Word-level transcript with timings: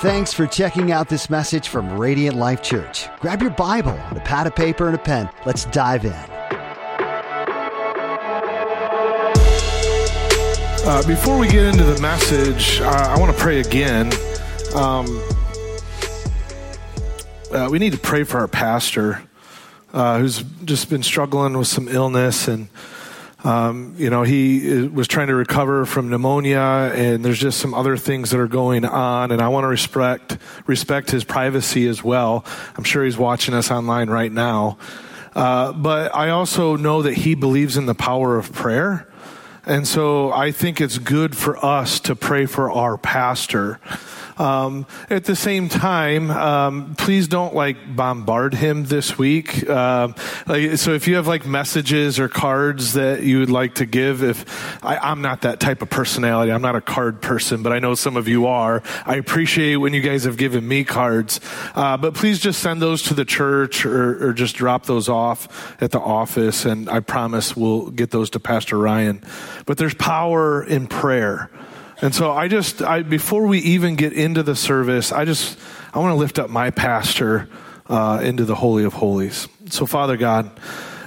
Thanks 0.00 0.30
for 0.30 0.46
checking 0.46 0.92
out 0.92 1.08
this 1.08 1.30
message 1.30 1.68
from 1.68 1.98
Radiant 1.98 2.36
Life 2.36 2.62
Church. 2.62 3.08
Grab 3.18 3.40
your 3.40 3.50
Bible 3.50 3.98
a 4.10 4.20
pad 4.20 4.46
of 4.46 4.54
paper 4.54 4.88
and 4.88 4.94
a 4.94 4.98
pen. 4.98 5.30
Let's 5.46 5.64
dive 5.66 6.04
in. 6.04 6.12
Uh, 10.84 11.02
before 11.06 11.38
we 11.38 11.48
get 11.48 11.64
into 11.64 11.84
the 11.84 11.98
message, 12.02 12.78
uh, 12.82 13.14
I 13.16 13.18
want 13.18 13.34
to 13.34 13.42
pray 13.42 13.60
again. 13.60 14.12
Um, 14.74 15.06
uh, 17.50 17.68
we 17.70 17.78
need 17.78 17.92
to 17.92 17.98
pray 17.98 18.24
for 18.24 18.40
our 18.40 18.48
pastor 18.48 19.22
uh, 19.94 20.18
who's 20.18 20.44
just 20.66 20.90
been 20.90 21.02
struggling 21.02 21.56
with 21.56 21.68
some 21.68 21.88
illness 21.88 22.48
and 22.48 22.68
um, 23.46 23.94
you 23.96 24.10
know, 24.10 24.24
he 24.24 24.88
was 24.88 25.06
trying 25.06 25.28
to 25.28 25.34
recover 25.36 25.86
from 25.86 26.08
pneumonia, 26.08 26.90
and 26.92 27.24
there's 27.24 27.38
just 27.38 27.60
some 27.60 27.74
other 27.74 27.96
things 27.96 28.30
that 28.30 28.40
are 28.40 28.48
going 28.48 28.84
on. 28.84 29.30
And 29.30 29.40
I 29.40 29.48
want 29.48 29.62
to 29.62 29.68
respect 29.68 30.36
respect 30.66 31.12
his 31.12 31.22
privacy 31.22 31.86
as 31.86 32.02
well. 32.02 32.44
I'm 32.76 32.82
sure 32.82 33.04
he's 33.04 33.16
watching 33.16 33.54
us 33.54 33.70
online 33.70 34.10
right 34.10 34.32
now. 34.32 34.78
Uh, 35.32 35.72
but 35.72 36.12
I 36.12 36.30
also 36.30 36.76
know 36.76 37.02
that 37.02 37.14
he 37.14 37.36
believes 37.36 37.76
in 37.76 37.86
the 37.86 37.94
power 37.94 38.36
of 38.36 38.52
prayer. 38.52 39.06
And 39.64 39.86
so 39.86 40.32
I 40.32 40.50
think 40.50 40.80
it's 40.80 40.98
good 40.98 41.36
for 41.36 41.64
us 41.64 42.00
to 42.00 42.16
pray 42.16 42.46
for 42.46 42.72
our 42.72 42.98
pastor. 42.98 43.78
Um, 44.38 44.86
at 45.08 45.24
the 45.24 45.36
same 45.36 45.68
time, 45.68 46.30
um, 46.30 46.94
please 46.96 47.28
don't 47.28 47.54
like 47.54 47.96
bombard 47.96 48.54
him 48.54 48.84
this 48.84 49.16
week. 49.16 49.68
Uh, 49.68 50.08
like, 50.46 50.76
so 50.76 50.92
if 50.92 51.08
you 51.08 51.16
have 51.16 51.26
like 51.26 51.46
messages 51.46 52.18
or 52.18 52.28
cards 52.28 52.92
that 52.94 53.22
you 53.22 53.38
would 53.38 53.50
like 53.50 53.76
to 53.76 53.86
give, 53.86 54.22
if 54.22 54.84
I, 54.84 55.10
am 55.10 55.22
not 55.22 55.42
that 55.42 55.60
type 55.60 55.80
of 55.80 55.88
personality, 55.88 56.52
I'm 56.52 56.62
not 56.62 56.76
a 56.76 56.80
card 56.80 57.22
person, 57.22 57.62
but 57.62 57.72
I 57.72 57.78
know 57.78 57.94
some 57.94 58.16
of 58.16 58.28
you 58.28 58.46
are. 58.46 58.82
I 59.06 59.16
appreciate 59.16 59.76
when 59.76 59.94
you 59.94 60.02
guys 60.02 60.24
have 60.24 60.36
given 60.36 60.66
me 60.66 60.84
cards, 60.84 61.40
uh, 61.74 61.96
but 61.96 62.14
please 62.14 62.38
just 62.38 62.60
send 62.60 62.82
those 62.82 63.02
to 63.04 63.14
the 63.14 63.24
church 63.24 63.86
or, 63.86 64.28
or 64.28 64.32
just 64.32 64.56
drop 64.56 64.86
those 64.86 65.08
off 65.08 65.80
at 65.80 65.92
the 65.92 66.00
office, 66.00 66.64
and 66.64 66.90
I 66.90 67.00
promise 67.00 67.56
we'll 67.56 67.90
get 67.90 68.10
those 68.10 68.30
to 68.30 68.40
Pastor 68.40 68.76
Ryan. 68.76 69.22
But 69.64 69.78
there's 69.78 69.94
power 69.94 70.62
in 70.62 70.86
prayer. 70.86 71.50
And 72.02 72.14
so 72.14 72.30
I 72.30 72.48
just, 72.48 72.82
I, 72.82 73.02
before 73.02 73.46
we 73.46 73.58
even 73.60 73.96
get 73.96 74.12
into 74.12 74.42
the 74.42 74.54
service, 74.54 75.12
I 75.12 75.24
just, 75.24 75.58
I 75.94 75.98
want 75.98 76.12
to 76.12 76.16
lift 76.16 76.38
up 76.38 76.50
my 76.50 76.70
pastor 76.70 77.48
uh, 77.88 78.20
into 78.22 78.44
the 78.44 78.54
Holy 78.54 78.84
of 78.84 78.92
Holies. 78.94 79.48
So, 79.70 79.86
Father 79.86 80.18
God, 80.18 80.50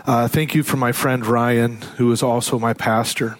uh, 0.07 0.27
thank 0.27 0.55
you 0.55 0.63
for 0.63 0.77
my 0.77 0.91
friend 0.91 1.23
Ryan, 1.23 1.81
who 1.97 2.11
is 2.11 2.23
also 2.23 2.57
my 2.57 2.73
pastor. 2.73 3.37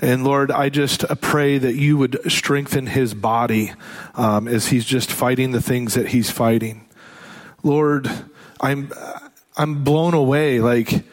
And 0.00 0.24
Lord, 0.24 0.50
I 0.50 0.70
just 0.70 1.04
pray 1.20 1.58
that 1.58 1.74
you 1.74 1.98
would 1.98 2.32
strengthen 2.32 2.86
his 2.86 3.12
body 3.12 3.72
um, 4.14 4.48
as 4.48 4.68
he's 4.68 4.86
just 4.86 5.12
fighting 5.12 5.52
the 5.52 5.62
things 5.62 5.94
that 5.94 6.08
he's 6.08 6.30
fighting. 6.30 6.88
Lord, 7.62 8.10
I'm, 8.60 8.90
I'm 9.56 9.84
blown 9.84 10.14
away. 10.14 10.60
Like, 10.60 11.04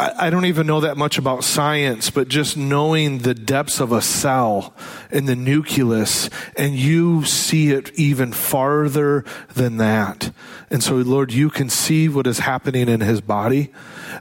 I 0.00 0.30
don't 0.30 0.46
even 0.46 0.66
know 0.66 0.80
that 0.80 0.96
much 0.96 1.18
about 1.18 1.44
science, 1.44 2.08
but 2.08 2.28
just 2.28 2.56
knowing 2.56 3.18
the 3.18 3.34
depths 3.34 3.80
of 3.80 3.92
a 3.92 4.00
cell 4.00 4.74
and 5.10 5.28
the 5.28 5.36
nucleus, 5.36 6.30
and 6.56 6.74
you 6.74 7.24
see 7.24 7.70
it 7.70 7.92
even 7.98 8.32
farther 8.32 9.24
than 9.54 9.76
that. 9.76 10.32
And 10.70 10.82
so, 10.82 10.94
Lord, 10.96 11.32
you 11.32 11.50
can 11.50 11.68
see 11.68 12.08
what 12.08 12.26
is 12.26 12.38
happening 12.38 12.88
in 12.88 13.00
his 13.00 13.20
body. 13.20 13.72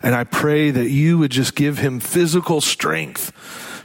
And 0.03 0.15
I 0.15 0.25
pray 0.25 0.69
that 0.71 0.89
you 0.89 1.17
would 1.19 1.31
just 1.31 1.55
give 1.55 1.77
him 1.77 1.99
physical 1.99 2.59
strength 2.59 3.31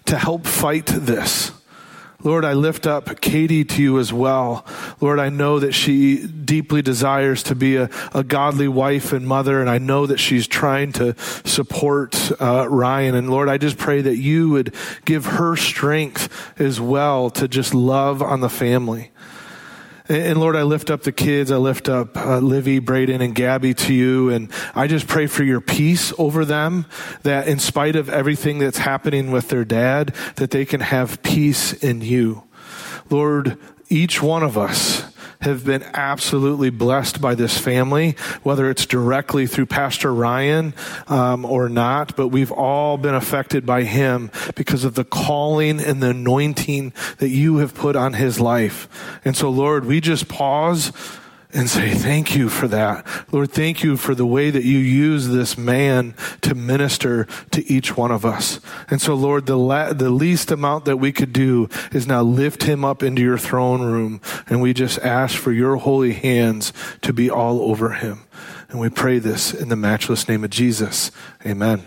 to 0.07 0.19
help 0.19 0.47
fight 0.47 0.87
this. 0.87 1.53
Lord, 2.25 2.47
I 2.47 2.55
lift 2.55 2.87
up 2.87 3.21
Katie 3.21 3.67
to 3.67 3.83
you 3.83 3.99
as 3.99 4.11
well. 4.11 4.65
Lord, 4.99 5.21
I 5.21 5.29
know 5.29 5.59
that 5.59 5.73
she 5.73 6.27
deeply 6.27 6.81
desires 6.81 7.43
to 7.45 7.55
be 7.55 7.77
a, 7.77 7.91
a 8.15 8.25
godly 8.25 8.67
wife 8.67 9.13
and 9.13 9.27
mother, 9.27 9.61
and 9.61 9.69
I 9.69 9.77
know 9.77 10.07
that 10.07 10.19
she's 10.19 10.47
trying 10.47 10.93
to 10.93 11.15
support 11.45 12.33
uh, 12.41 12.67
Ryan. 12.71 13.15
And 13.15 13.29
Lord, 13.29 13.51
I 13.51 13.59
just 13.59 13.77
pray 13.77 14.01
that 14.01 14.17
you 14.17 14.49
would 14.49 14.75
give 15.05 15.27
her 15.27 15.55
strength 15.55 16.59
as 16.59 16.81
well 16.81 17.29
to 17.29 17.47
just 17.47 17.75
love 17.75 18.23
on 18.23 18.41
the 18.41 18.49
family. 18.49 19.11
And 20.07 20.39
Lord, 20.39 20.55
I 20.55 20.65
lift 20.65 20.91
up 20.91 21.03
the 21.03 21.13
kids. 21.13 21.51
I 21.51 21.57
lift 21.57 21.89
up 21.89 22.15
uh, 22.15 22.39
Livy, 22.39 22.79
Braden, 22.79 23.23
and 23.23 23.35
Gabby 23.35 23.73
to 23.73 23.95
you. 23.95 24.29
And 24.29 24.51
I 24.75 24.87
just 24.87 25.07
pray 25.07 25.27
for 25.27 25.45
your 25.45 25.63
peace 25.63 26.13
over 26.19 26.45
them, 26.45 26.85
that 27.23 27.49
in 27.49 27.59
spite 27.59 27.97
of 27.97 28.11
everything 28.11 28.59
that's 28.59 28.79
happening 28.79 29.31
with 29.31 29.49
their 29.49 29.65
dad, 29.65 30.15
that 30.37 30.51
they 30.51 30.67
can 30.67 30.81
have 30.81 31.23
peace 31.23 31.73
in 31.73 32.03
you. 32.03 32.43
Lord, 33.09 33.59
each 33.89 34.23
one 34.23 34.43
of 34.43 34.59
us 34.59 35.14
have 35.45 35.65
been 35.65 35.83
absolutely 35.95 36.71
blessed 36.71 37.21
by 37.21 37.35
this 37.35 37.57
family, 37.57 38.17
whether 38.43 38.69
it's 38.71 38.87
directly 38.87 39.47
through 39.47 39.67
Pastor 39.67 40.13
Ryan 40.13 40.75
um, 41.07 41.45
or 41.45 41.69
not, 41.69 42.17
but 42.17 42.29
we've 42.29 42.53
all 42.53 42.99
been 42.99 43.15
affected 43.15 43.65
by 43.65 43.85
him 43.85 44.31
because 44.55 44.85
of 44.85 44.95
the 44.95 45.05
calling 45.05 45.81
and 45.81 46.03
the 46.03 46.11
anointing 46.11 46.93
that 47.19 47.31
you 47.31 47.59
have 47.59 47.75
put 47.75 47.97
on 47.97 48.15
his 48.15 48.41
life. 48.41 49.21
And 49.25 49.37
so, 49.37 49.51
Lord, 49.51 49.85
we 49.85 50.01
just 50.01 50.29
pause 50.29 50.93
and 51.55 51.71
say, 51.71 51.95
Thank 51.95 52.35
you 52.37 52.49
for 52.49 52.69
that. 52.69 53.07
Lord, 53.33 53.53
thank 53.53 53.83
you 53.83 53.97
for 53.97 54.15
the 54.15 54.27
way 54.27 54.51
that 54.51 54.65
you 54.65 54.79
use 54.79 55.29
this 55.29 55.57
man 55.57 56.15
to 56.43 56.55
minister 56.55 57.27
to 57.53 57.65
each 57.73 57.97
one 57.97 58.11
of 58.11 58.27
us. 58.27 58.61
And 58.91 59.01
so, 59.01 59.15
Lord, 59.15 59.47
the, 59.47 59.57
la- 59.57 59.93
the 59.93 60.11
least 60.11 60.51
amount 60.51 60.85
that 60.85 60.97
we 60.97 61.13
could 61.13 61.33
do 61.33 61.69
is 61.93 62.07
now 62.07 62.23
lift 62.23 62.65
him 62.65 62.85
up 62.85 63.03
into 63.03 63.23
your 63.23 63.39
throne 63.39 63.83
room. 63.83 64.21
And 64.49 64.61
we 64.61 64.75
just 64.75 64.99
ask 64.99 65.39
for 65.39 65.53
your 65.53 65.77
holy 65.77 66.13
hands 66.13 66.73
to 67.03 67.13
be 67.13 67.31
all 67.31 67.63
over 67.63 67.91
him. 67.91 68.25
And 68.69 68.81
we 68.81 68.91
pray 68.91 69.21
this 69.21 69.55
in 69.55 69.69
the 69.69 69.77
matchless 69.77 70.29
name 70.29 70.43
of 70.43 70.51
Jesus. 70.51 71.13
Amen. 71.47 71.87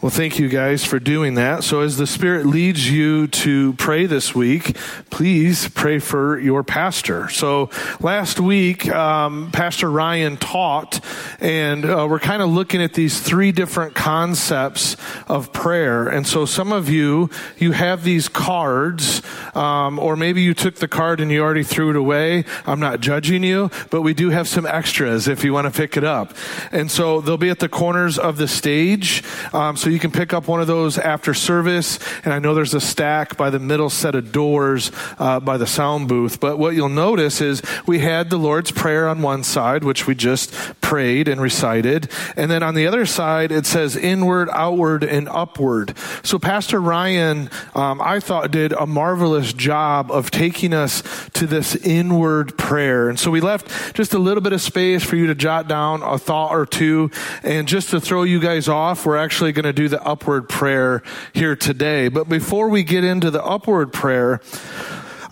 Well, 0.00 0.10
thank 0.10 0.38
you 0.38 0.48
guys 0.48 0.84
for 0.84 0.98
doing 0.98 1.34
that. 1.34 1.64
So, 1.64 1.80
as 1.80 1.96
the 1.96 2.06
Spirit 2.06 2.44
leads 2.44 2.90
you 2.90 3.26
to 3.28 3.72
pray 3.74 4.06
this 4.06 4.34
week, 4.34 4.76
please 5.10 5.68
pray 5.68 5.98
for 5.98 6.38
your 6.38 6.62
pastor. 6.62 7.28
So, 7.30 7.70
last 8.00 8.40
week, 8.40 8.88
um, 8.90 9.50
Pastor 9.52 9.90
Ryan 9.90 10.36
taught, 10.36 11.00
and 11.40 11.84
uh, 11.84 12.06
we're 12.10 12.18
kind 12.18 12.42
of 12.42 12.50
looking 12.50 12.82
at 12.82 12.94
these 12.94 13.20
three 13.20 13.52
different 13.52 13.94
concepts 13.94 14.96
of 15.28 15.52
prayer. 15.52 16.06
And 16.06 16.26
so, 16.26 16.44
some 16.44 16.72
of 16.72 16.88
you, 16.88 17.30
you 17.56 17.72
have 17.72 18.04
these 18.04 18.28
cards, 18.28 19.22
um, 19.54 19.98
or 19.98 20.16
maybe 20.16 20.42
you 20.42 20.52
took 20.52 20.76
the 20.76 20.88
card 20.88 21.20
and 21.20 21.30
you 21.30 21.40
already 21.40 21.64
threw 21.64 21.90
it 21.90 21.96
away. 21.96 22.44
I'm 22.66 22.80
not 22.80 23.00
judging 23.00 23.42
you, 23.42 23.70
but 23.90 24.02
we 24.02 24.12
do 24.12 24.30
have 24.30 24.48
some 24.48 24.66
extras 24.66 25.28
if 25.28 25.44
you 25.44 25.54
want 25.54 25.72
to 25.72 25.76
pick 25.76 25.96
it 25.96 26.04
up. 26.04 26.34
And 26.72 26.90
so, 26.90 27.20
they'll 27.20 27.38
be 27.38 27.50
at 27.50 27.60
the 27.60 27.68
corners 27.68 28.18
of 28.18 28.36
the 28.36 28.48
stage. 28.48 29.22
Um, 29.52 29.76
so 29.76 29.90
you 29.90 29.98
can 29.98 30.10
pick 30.10 30.32
up 30.32 30.48
one 30.48 30.60
of 30.60 30.66
those 30.66 30.98
after 30.98 31.34
service. 31.34 31.98
And 32.24 32.32
I 32.32 32.38
know 32.38 32.54
there's 32.54 32.74
a 32.74 32.80
stack 32.80 33.36
by 33.36 33.50
the 33.50 33.58
middle 33.58 33.90
set 33.90 34.14
of 34.14 34.32
doors 34.32 34.90
uh, 35.18 35.40
by 35.40 35.56
the 35.56 35.66
sound 35.66 36.08
booth. 36.08 36.40
But 36.40 36.58
what 36.58 36.74
you'll 36.74 36.88
notice 36.88 37.40
is 37.40 37.62
we 37.86 37.98
had 37.98 38.30
the 38.30 38.36
Lord's 38.36 38.70
Prayer 38.70 39.08
on 39.08 39.22
one 39.22 39.42
side, 39.42 39.84
which 39.84 40.06
we 40.06 40.14
just 40.14 40.52
prayed 40.80 41.28
and 41.28 41.40
recited. 41.40 42.10
And 42.36 42.50
then 42.50 42.62
on 42.62 42.74
the 42.74 42.86
other 42.86 43.06
side, 43.06 43.52
it 43.52 43.66
says 43.66 43.96
inward, 43.96 44.48
outward, 44.52 45.04
and 45.04 45.28
upward. 45.28 45.96
So 46.22 46.38
Pastor 46.38 46.80
Ryan, 46.80 47.50
um, 47.74 48.00
I 48.00 48.20
thought, 48.20 48.50
did 48.50 48.72
a 48.72 48.86
marvelous 48.86 49.52
job 49.52 50.10
of 50.10 50.30
taking 50.30 50.72
us 50.72 51.02
to 51.34 51.46
this 51.46 51.76
inward 51.76 52.56
prayer. 52.56 53.08
And 53.08 53.18
so 53.18 53.30
we 53.30 53.40
left 53.40 53.94
just 53.94 54.14
a 54.14 54.18
little 54.18 54.40
bit 54.40 54.52
of 54.52 54.60
space 54.60 55.02
for 55.02 55.16
you 55.16 55.26
to 55.26 55.34
jot 55.34 55.68
down 55.68 56.02
a 56.02 56.18
thought 56.18 56.52
or 56.52 56.66
two. 56.66 57.10
And 57.42 57.66
just 57.68 57.90
to 57.90 58.00
throw 58.00 58.22
you 58.22 58.40
guys 58.40 58.68
off, 58.68 59.04
we're 59.04 59.16
actually 59.34 59.50
going 59.50 59.64
to 59.64 59.72
do 59.72 59.88
the 59.88 60.00
upward 60.04 60.48
prayer 60.48 61.02
here 61.32 61.56
today. 61.56 62.06
But 62.06 62.28
before 62.28 62.68
we 62.68 62.84
get 62.84 63.02
into 63.02 63.32
the 63.32 63.42
upward 63.42 63.92
prayer, 63.92 64.40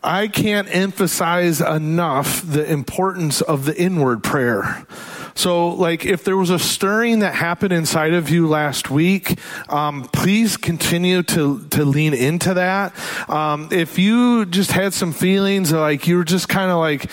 I 0.03 0.27
can't 0.27 0.67
emphasize 0.75 1.61
enough 1.61 2.43
the 2.43 2.69
importance 2.69 3.43
of 3.43 3.65
the 3.65 3.81
inward 3.81 4.25
prayer. 4.25 4.89
So, 5.37 5.69
like, 5.69 6.05
if 6.05 6.25
there 6.25 6.37
was 6.37 6.51
a 6.51 6.59
stirring 6.59 7.21
that 7.21 7.37
happened 7.37 7.73
inside 7.73 8.13
of 8.13 8.29
you 8.29 8.49
last 8.49 8.91
week, 8.91 9.39
um, 9.69 10.09
please 10.13 10.57
continue 10.57 11.23
to 11.23 11.65
to 11.69 11.85
lean 11.85 12.13
into 12.13 12.55
that. 12.55 12.93
Um, 13.31 13.69
if 13.71 14.01
you 14.01 14.47
just 14.47 14.73
had 14.73 14.93
some 14.95 15.13
feelings 15.13 15.71
like 15.71 16.09
you 16.09 16.17
were 16.17 16.25
just 16.25 16.49
kind 16.49 16.73
of 16.73 16.79
like 16.79 17.09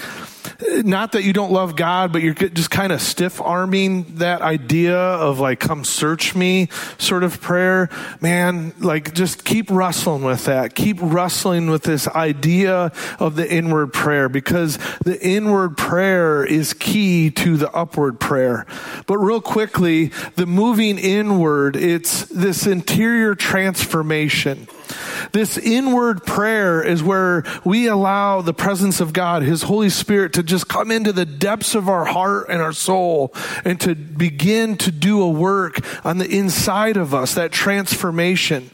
not 0.84 1.14
that 1.14 1.24
you 1.24 1.34
don't 1.34 1.52
love 1.52 1.76
God, 1.76 2.12
but 2.12 2.22
you're 2.22 2.34
just 2.34 2.72
kind 2.72 2.92
of 2.92 3.02
stiff 3.02 3.42
arming 3.42 4.04
that 4.16 4.42
idea 4.42 4.98
of 4.98 5.40
like, 5.40 5.60
come 5.60 5.84
search 5.84 6.36
me 6.36 6.70
sort 6.98 7.24
of 7.24 7.42
prayer. 7.42 7.90
Man, 8.22 8.74
like 8.80 9.14
just 9.14 9.46
keep 9.46 9.70
wrestling 9.70 10.24
with 10.24 10.46
that. 10.46 10.76
Keep 10.76 10.98
wrestling 11.02 11.70
with 11.70 11.84
this 11.84 12.08
idea 12.08 12.92
of 13.20 13.36
the 13.36 13.52
inward 13.52 13.94
prayer 13.94 14.30
because 14.30 14.78
the 15.04 15.20
inward 15.22 15.78
prayer 15.78 16.44
is 16.44 16.74
key 16.74 17.32
to 17.32 17.58
the 17.58 17.72
upward 17.72 18.20
prayer. 18.20 18.66
But 19.08 19.18
real 19.18 19.42
quickly, 19.42 20.12
the 20.36 20.46
moving 20.46 20.98
inward, 20.98 21.76
it's 21.76 22.26
this 22.26 22.66
interior 22.66 23.36
transformation 23.36 24.68
This 25.32 25.58
inward 25.58 26.26
prayer 26.26 26.82
is 26.82 27.04
where 27.04 27.44
we 27.64 27.88
allow 27.88 28.42
the 28.42 28.54
presence 28.54 29.00
of 29.00 29.14
God, 29.14 29.44
His 29.44 29.64
Holy 29.64 29.90
Spirit, 29.90 30.34
to 30.34 30.44
just 30.44 30.68
come 30.68 30.92
into 30.92 31.12
the 31.12 31.26
depths 31.26 31.76
of 31.76 31.88
our 31.88 32.06
heart 32.06 32.48
and 32.50 32.62
our 32.62 32.74
soul 32.74 33.34
and 33.64 33.80
to 33.82 33.96
begin 33.96 34.78
to 34.78 34.92
do 34.92 35.22
a 35.22 35.30
work 35.30 35.80
on 36.06 36.18
the 36.18 36.30
inside 36.30 36.98
of 36.98 37.14
us, 37.14 37.36
that 37.36 37.52
transformation. 37.52 38.70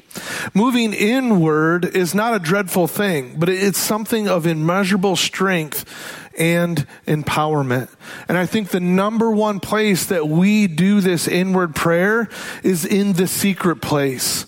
Moving 0.54 0.94
inward 0.94 1.84
is 1.84 2.16
not 2.16 2.36
a 2.36 2.40
dreadful 2.40 2.88
thing, 2.88 3.36
but 3.38 3.50
it's 3.50 3.80
something 3.80 4.30
of 4.30 4.48
immeasurable 4.48 5.16
strength 5.16 5.84
and 6.38 6.86
empowerment. 7.06 7.90
And 8.28 8.38
I 8.38 8.46
think 8.46 8.70
the 8.70 8.80
number 8.80 9.32
one 9.32 9.60
place 9.60 10.06
that 10.08 10.28
we 10.28 10.68
do 10.68 11.02
this 11.02 11.28
inward 11.28 11.76
prayer 11.76 12.30
is 12.64 12.86
in 12.86 13.14
the 13.14 13.28
secret 13.28 13.82
place. 13.82 14.46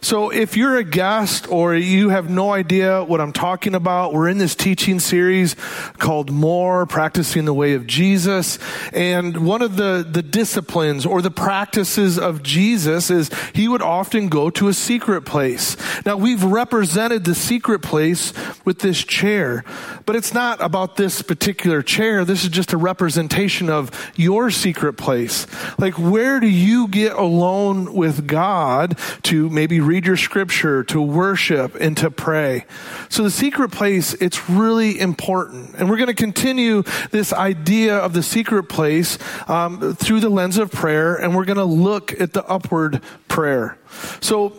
So 0.00 0.30
if 0.30 0.56
you're 0.56 0.76
a 0.76 0.84
guest 0.84 1.48
or 1.48 1.74
you 1.74 2.10
have 2.10 2.30
no 2.30 2.52
idea 2.52 3.02
what 3.02 3.20
I'm 3.20 3.32
talking 3.32 3.74
about, 3.74 4.12
we're 4.12 4.28
in 4.28 4.38
this 4.38 4.54
teaching 4.54 5.00
series 5.00 5.56
called 5.98 6.30
More, 6.30 6.86
Practicing 6.86 7.44
the 7.44 7.54
Way 7.54 7.74
of 7.74 7.86
Jesus. 7.86 8.58
And 8.92 9.44
one 9.46 9.62
of 9.62 9.76
the, 9.76 10.06
the 10.08 10.22
disciplines 10.22 11.04
or 11.04 11.22
the 11.22 11.30
practices 11.30 12.18
of 12.18 12.42
Jesus 12.42 13.10
is 13.10 13.30
he 13.54 13.68
would 13.68 13.82
often 13.82 14.28
go 14.28 14.50
to 14.50 14.68
a 14.68 14.74
secret 14.74 15.22
place. 15.22 15.76
Now 16.06 16.16
we've 16.16 16.44
represented 16.44 17.24
the 17.24 17.34
secret 17.34 17.80
place 17.80 18.32
with 18.64 18.78
this 18.80 19.02
chair, 19.02 19.64
but 20.06 20.16
it's 20.16 20.32
not 20.32 20.62
about 20.62 20.96
this 20.96 21.22
particular 21.22 21.82
chair. 21.82 22.24
This 22.24 22.44
is 22.44 22.50
just 22.50 22.72
a 22.72 22.76
representation 22.76 23.68
of 23.68 23.90
your 24.16 24.50
secret 24.50 24.94
place. 24.94 25.46
Like 25.78 25.94
where 25.98 26.40
do 26.40 26.48
you 26.48 26.88
get 26.88 27.12
alone 27.12 27.94
with 27.94 28.26
God 28.26 28.98
to 29.24 29.50
maybe 29.58 29.80
read 29.80 30.06
your 30.06 30.16
scripture, 30.16 30.84
to 30.84 31.02
worship, 31.02 31.74
and 31.80 31.96
to 31.96 32.12
pray. 32.12 32.64
So 33.08 33.24
the 33.24 33.30
secret 33.30 33.72
place, 33.72 34.14
it's 34.14 34.48
really 34.48 35.00
important. 35.00 35.74
And 35.74 35.90
we're 35.90 35.96
going 35.96 36.06
to 36.06 36.14
continue 36.14 36.84
this 37.10 37.32
idea 37.32 37.96
of 37.96 38.12
the 38.12 38.22
secret 38.22 38.68
place 38.68 39.18
um, 39.48 39.96
through 39.96 40.20
the 40.20 40.28
lens 40.28 40.58
of 40.58 40.70
prayer, 40.70 41.16
and 41.16 41.34
we're 41.34 41.44
going 41.44 41.58
to 41.58 41.64
look 41.64 42.20
at 42.20 42.34
the 42.34 42.44
upward 42.46 43.02
prayer. 43.26 43.76
So 44.20 44.52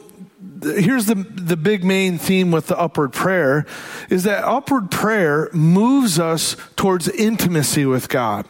here's 0.62 1.06
the 1.06 1.16
the 1.16 1.56
big 1.56 1.86
main 1.86 2.18
theme 2.18 2.52
with 2.52 2.68
the 2.68 2.78
upward 2.78 3.14
prayer 3.14 3.66
is 4.10 4.24
that 4.24 4.44
upward 4.44 4.92
prayer 4.92 5.50
moves 5.54 6.20
us 6.20 6.58
towards 6.76 7.08
intimacy 7.08 7.86
with 7.86 8.10
God. 8.10 8.46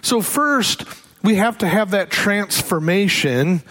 So 0.00 0.22
first, 0.22 0.84
we 1.22 1.34
have 1.34 1.58
to 1.58 1.68
have 1.68 1.90
that 1.90 2.08
transformation 2.08 3.62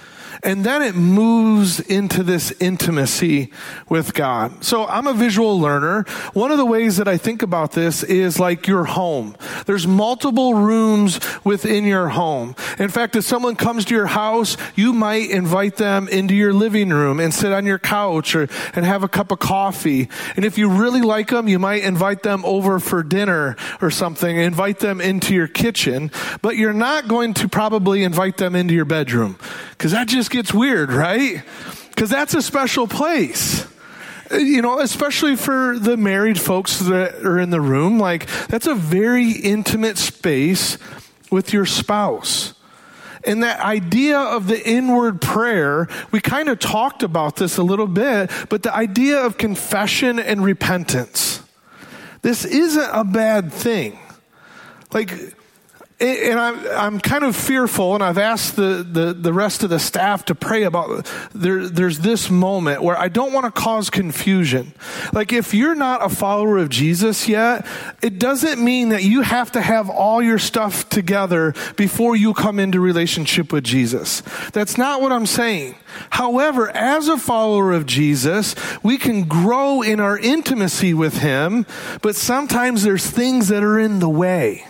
and 0.44 0.64
then 0.64 0.82
it 0.82 0.96
moves 0.96 1.80
into 1.80 2.24
this 2.24 2.52
intimacy 2.60 3.52
with 3.90 4.14
God. 4.14 4.64
So 4.64 4.86
I'm 4.86 5.08
a 5.08 5.14
visual 5.14 5.60
learner. 5.60 6.04
One 6.34 6.52
of 6.52 6.58
the 6.58 6.66
ways 6.66 6.98
that 6.98 7.08
I 7.08 7.18
think 7.18 7.42
about 7.42 7.72
this 7.72 8.04
is 8.04 8.40
like 8.40 8.68
your 8.68 8.86
home. 8.86 9.36
There's 9.66 9.88
multiple 9.88 10.54
rooms 10.54 11.20
within 11.44 11.86
your 11.86 12.10
home. 12.10 12.56
In 12.80 12.90
fact, 12.90 13.16
if 13.16 13.24
someone 13.24 13.56
comes 13.56 13.86
to 13.86 13.96
your 13.96 14.08
house, 14.08 14.58
you 14.76 14.94
might 14.94 15.30
invite 15.30 15.78
them 15.78 16.08
into 16.08 16.36
your 16.36 16.54
living 16.54 16.90
room 16.90 17.20
and 17.20 17.34
sit 17.34 17.52
on 17.52 17.66
your 17.66 17.80
couch 17.80 18.36
or, 18.36 18.48
and 18.74 18.86
have 18.86 19.04
a 19.04 19.08
cup 19.08 19.32
of 19.32 19.40
coffee. 19.40 20.10
And 20.36 20.46
if 20.46 20.58
you 20.58 20.70
really 20.70 21.02
like 21.02 21.30
them, 21.30 21.48
you 21.48 21.60
might 21.60 21.84
invite 21.84 22.24
them 22.24 22.44
over 22.46 22.80
for 22.80 23.04
dinner 23.04 23.56
or 23.82 23.92
something, 23.92 24.38
invite 24.38 24.80
them 24.80 25.02
into 25.02 25.34
your 25.34 25.48
kitchen, 25.48 26.12
but 26.42 26.56
you're 26.56 26.74
not 26.74 27.08
going 27.08 27.34
to 27.36 27.48
probably 27.48 28.04
invite 28.04 28.38
them 28.38 28.56
into 28.56 28.74
your 28.74 28.86
bedroom 28.86 29.38
because 29.78 29.92
that 29.92 30.08
just 30.08 30.32
gets 30.32 30.54
weird, 30.54 30.92
right? 30.92 31.44
Because 31.90 32.10
that's 32.10 32.34
a 32.34 32.42
special 32.42 32.88
place 32.88 33.66
you 34.32 34.62
know, 34.62 34.80
especially 34.80 35.36
for 35.36 35.78
the 35.80 35.98
married 35.98 36.40
folks 36.40 36.80
that 36.80 37.26
are 37.26 37.40
in 37.40 37.50
the 37.50 37.62
room, 37.62 38.00
like 38.00 38.28
that's 38.48 38.68
a 38.68 38.76
very 38.76 39.32
intimate 39.32 39.98
space 39.98 40.78
with 41.32 41.54
your 41.54 41.66
spouse. 41.66 42.54
And 43.24 43.44
that 43.44 43.60
idea 43.60 44.18
of 44.18 44.48
the 44.48 44.68
inward 44.68 45.22
prayer, 45.22 45.88
we 46.12 46.22
kind 46.22 46.48
of 46.50 46.60
talked 46.60 47.04
about 47.04 47.36
this 47.36 47.58
a 47.58 47.64
little 47.64 47.88
bit, 47.88 48.32
but 48.50 48.64
the 48.64 48.74
idea 48.74 49.20
of 49.20 49.38
confession 49.38 50.20
and 50.20 50.44
repentance. 50.44 51.42
This 52.22 52.46
isn't 52.46 52.90
a 52.92 53.04
bad 53.04 53.52
thing. 53.52 54.00
Like, 54.94 55.12
and 56.00 56.40
I'm, 56.40 56.68
I'm 56.68 57.00
kind 57.00 57.24
of 57.24 57.36
fearful, 57.36 57.96
and 57.96 58.04
I've 58.04 58.20
asked 58.20 58.56
the, 58.56 58.86
the, 58.88 59.14
the 59.14 59.34
rest 59.34 59.64
of 59.64 59.72
the 59.72 59.80
staff 59.80 60.26
to 60.26 60.36
pray 60.36 60.64
about 60.64 61.12
there, 61.34 61.68
there's 61.68 62.00
this 62.00 62.30
moment 62.30 62.84
where 62.84 62.96
I 62.96 63.08
don't 63.08 63.34
want 63.34 63.46
to 63.46 63.62
cause 63.62 63.90
confusion. 63.90 64.74
Like, 65.12 65.34
if 65.34 65.56
you're 65.56 65.74
not 65.74 66.06
a 66.06 66.10
follower 66.10 66.60
of 66.60 66.70
Jesus 66.70 67.28
yet, 67.28 67.66
it 68.04 68.20
doesn't 68.20 68.64
mean 68.64 68.90
that 68.90 69.04
you 69.04 69.22
have 69.22 69.52
to 69.54 69.62
have 69.62 69.90
all 69.90 70.22
your 70.22 70.38
stuff 70.38 70.88
together 70.88 71.56
before 71.76 72.16
you 72.16 72.36
come 72.36 72.60
into 72.60 72.80
relationship 72.80 73.52
with 73.52 73.64
Jesus. 73.64 74.22
That's 74.54 74.78
not 74.78 75.02
what 75.02 75.12
I'm 75.12 75.26
saying. 75.26 75.78
However, 76.12 76.70
as 76.70 77.08
a 77.08 77.18
follower 77.18 77.72
of 77.72 77.88
Jesus, 77.88 78.54
we 78.84 79.00
can 79.00 79.24
grow 79.24 79.82
in 79.82 80.00
our 80.00 80.18
intimacy 80.18 80.94
with 80.94 81.18
Him, 81.18 81.66
but 82.04 82.16
sometimes 82.16 82.84
there's 82.84 83.10
things 83.10 83.48
that 83.48 83.64
are 83.64 83.80
in 83.80 83.98
the 83.98 84.10
way 84.10 84.68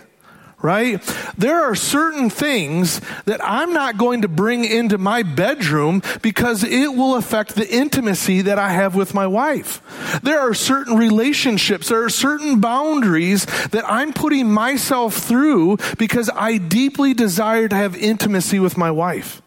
right? 0.61 1.01
There 1.37 1.63
are 1.63 1.75
certain 1.75 2.29
things 2.29 2.99
that 3.25 3.39
I'm 3.43 3.73
not 3.73 3.97
going 3.97 4.23
to 4.23 4.27
bring 4.27 4.65
into 4.65 4.97
my 4.97 5.23
bedroom 5.23 6.01
because 6.21 6.63
it 6.63 6.95
will 6.95 7.15
affect 7.15 7.55
the 7.55 7.69
intimacy 7.69 8.41
that 8.41 8.57
I 8.57 8.69
have 8.69 8.95
with 8.95 9.13
my 9.13 9.27
wife. 9.27 9.81
There 10.23 10.39
are 10.39 10.53
certain 10.53 10.97
relationships, 10.97 11.89
there 11.89 12.03
are 12.03 12.09
certain 12.09 12.59
boundaries 12.59 13.45
that 13.67 13.83
I'm 13.87 14.13
putting 14.13 14.51
myself 14.51 15.15
through 15.15 15.77
because 15.97 16.29
I 16.35 16.57
deeply 16.57 17.13
desire 17.13 17.67
to 17.67 17.75
have 17.75 17.95
intimacy 17.95 18.59
with 18.59 18.77
my 18.77 18.89
wife. 18.89 19.41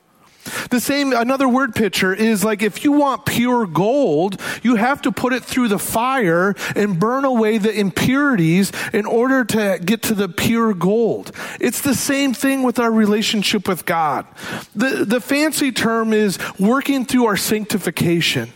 The 0.70 0.80
same, 0.80 1.12
another 1.12 1.48
word 1.48 1.74
picture 1.74 2.14
is 2.14 2.44
like 2.44 2.62
if 2.62 2.84
you 2.84 2.92
want 2.92 3.26
pure 3.26 3.66
gold, 3.66 4.40
you 4.62 4.76
have 4.76 5.02
to 5.02 5.12
put 5.12 5.32
it 5.32 5.44
through 5.44 5.68
the 5.68 5.78
fire 5.78 6.54
and 6.76 6.98
burn 6.98 7.24
away 7.24 7.58
the 7.58 7.72
impurities 7.72 8.72
in 8.92 9.06
order 9.06 9.44
to 9.44 9.78
get 9.84 10.02
to 10.04 10.14
the 10.14 10.28
pure 10.28 10.74
gold. 10.74 11.32
It's 11.60 11.80
the 11.80 11.94
same 11.94 12.34
thing 12.34 12.62
with 12.62 12.78
our 12.78 12.90
relationship 12.90 13.68
with 13.68 13.84
God. 13.86 14.26
The, 14.74 15.04
the 15.04 15.20
fancy 15.20 15.72
term 15.72 16.12
is 16.12 16.38
working 16.58 17.04
through 17.04 17.26
our 17.26 17.36
sanctification. 17.36 18.50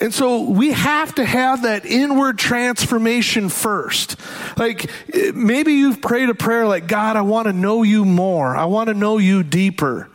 And 0.00 0.14
so 0.14 0.44
we 0.44 0.72
have 0.72 1.14
to 1.16 1.24
have 1.24 1.62
that 1.64 1.84
inward 1.84 2.38
transformation 2.38 3.50
first. 3.50 4.16
Like 4.56 4.90
maybe 5.34 5.74
you've 5.74 6.00
prayed 6.00 6.30
a 6.30 6.34
prayer 6.34 6.66
like, 6.66 6.86
God, 6.86 7.16
I 7.16 7.20
want 7.22 7.48
to 7.48 7.52
know 7.52 7.82
you 7.82 8.06
more. 8.06 8.56
I 8.56 8.64
want 8.64 8.88
to 8.88 8.94
know 8.94 9.18
you 9.18 9.42
deeper 9.42 10.08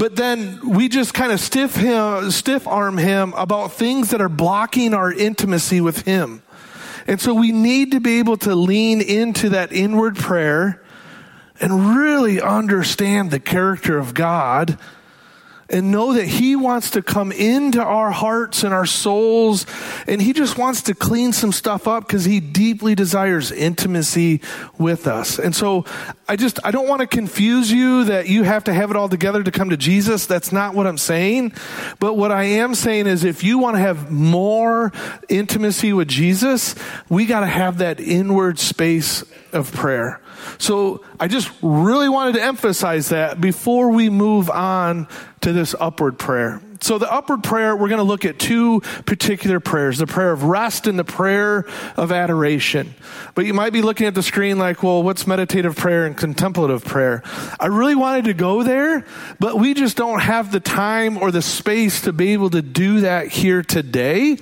but 0.00 0.16
then 0.16 0.66
we 0.66 0.88
just 0.88 1.12
kind 1.12 1.30
of 1.30 1.38
stiff 1.38 1.76
him, 1.76 2.30
stiff 2.30 2.66
arm 2.66 2.96
him 2.96 3.34
about 3.34 3.72
things 3.72 4.08
that 4.12 4.22
are 4.22 4.30
blocking 4.30 4.94
our 4.94 5.12
intimacy 5.12 5.82
with 5.82 6.06
him. 6.06 6.42
And 7.06 7.20
so 7.20 7.34
we 7.34 7.52
need 7.52 7.92
to 7.92 8.00
be 8.00 8.18
able 8.18 8.38
to 8.38 8.54
lean 8.54 9.02
into 9.02 9.50
that 9.50 9.72
inward 9.74 10.16
prayer 10.16 10.82
and 11.60 11.94
really 11.98 12.40
understand 12.40 13.30
the 13.30 13.38
character 13.38 13.98
of 13.98 14.14
God 14.14 14.78
and 15.70 15.90
know 15.90 16.12
that 16.12 16.26
He 16.26 16.56
wants 16.56 16.90
to 16.90 17.02
come 17.02 17.32
into 17.32 17.82
our 17.82 18.10
hearts 18.10 18.64
and 18.64 18.74
our 18.74 18.86
souls, 18.86 19.64
and 20.06 20.20
He 20.20 20.32
just 20.32 20.58
wants 20.58 20.82
to 20.82 20.94
clean 20.94 21.32
some 21.32 21.52
stuff 21.52 21.88
up 21.88 22.06
because 22.06 22.24
He 22.24 22.40
deeply 22.40 22.94
desires 22.94 23.52
intimacy 23.52 24.40
with 24.78 25.06
us. 25.06 25.38
And 25.38 25.54
so 25.54 25.84
I 26.28 26.36
just, 26.36 26.58
I 26.64 26.70
don't 26.70 26.88
want 26.88 27.00
to 27.00 27.06
confuse 27.06 27.72
you 27.72 28.04
that 28.04 28.28
you 28.28 28.42
have 28.42 28.64
to 28.64 28.74
have 28.74 28.90
it 28.90 28.96
all 28.96 29.08
together 29.08 29.42
to 29.42 29.50
come 29.50 29.70
to 29.70 29.76
Jesus. 29.76 30.26
That's 30.26 30.52
not 30.52 30.74
what 30.74 30.86
I'm 30.86 30.98
saying. 30.98 31.54
But 31.98 32.14
what 32.14 32.32
I 32.32 32.44
am 32.44 32.74
saying 32.74 33.06
is 33.06 33.24
if 33.24 33.42
you 33.42 33.58
want 33.58 33.76
to 33.76 33.80
have 33.80 34.10
more 34.10 34.92
intimacy 35.28 35.92
with 35.92 36.08
Jesus, 36.08 36.74
we 37.08 37.26
got 37.26 37.40
to 37.40 37.46
have 37.46 37.78
that 37.78 38.00
inward 38.00 38.58
space 38.58 39.24
of 39.52 39.72
prayer. 39.72 40.20
So 40.58 41.04
I 41.18 41.28
just 41.28 41.50
really 41.62 42.08
wanted 42.08 42.34
to 42.34 42.42
emphasize 42.42 43.08
that 43.10 43.40
before 43.40 43.90
we 43.90 44.10
move 44.10 44.50
on 44.50 45.08
to 45.40 45.52
this 45.52 45.74
upward 45.78 46.18
prayer. 46.18 46.60
So, 46.82 46.96
the 46.96 47.12
upward 47.12 47.44
prayer, 47.44 47.76
we're 47.76 47.90
going 47.90 47.98
to 47.98 48.04
look 48.04 48.24
at 48.24 48.38
two 48.38 48.80
particular 49.04 49.60
prayers 49.60 49.98
the 49.98 50.06
prayer 50.06 50.32
of 50.32 50.44
rest 50.44 50.86
and 50.86 50.98
the 50.98 51.04
prayer 51.04 51.66
of 51.96 52.10
adoration. 52.10 52.94
But 53.34 53.44
you 53.44 53.52
might 53.52 53.74
be 53.74 53.82
looking 53.82 54.06
at 54.06 54.14
the 54.14 54.22
screen 54.22 54.58
like, 54.58 54.82
well, 54.82 55.02
what's 55.02 55.26
meditative 55.26 55.76
prayer 55.76 56.06
and 56.06 56.16
contemplative 56.16 56.82
prayer? 56.82 57.22
I 57.60 57.66
really 57.66 57.94
wanted 57.94 58.24
to 58.24 58.34
go 58.34 58.62
there, 58.62 59.04
but 59.38 59.58
we 59.58 59.74
just 59.74 59.98
don't 59.98 60.20
have 60.20 60.52
the 60.52 60.60
time 60.60 61.18
or 61.18 61.30
the 61.30 61.42
space 61.42 62.00
to 62.02 62.14
be 62.14 62.32
able 62.32 62.48
to 62.50 62.62
do 62.62 63.00
that 63.00 63.28
here 63.28 63.62
today. 63.62 64.38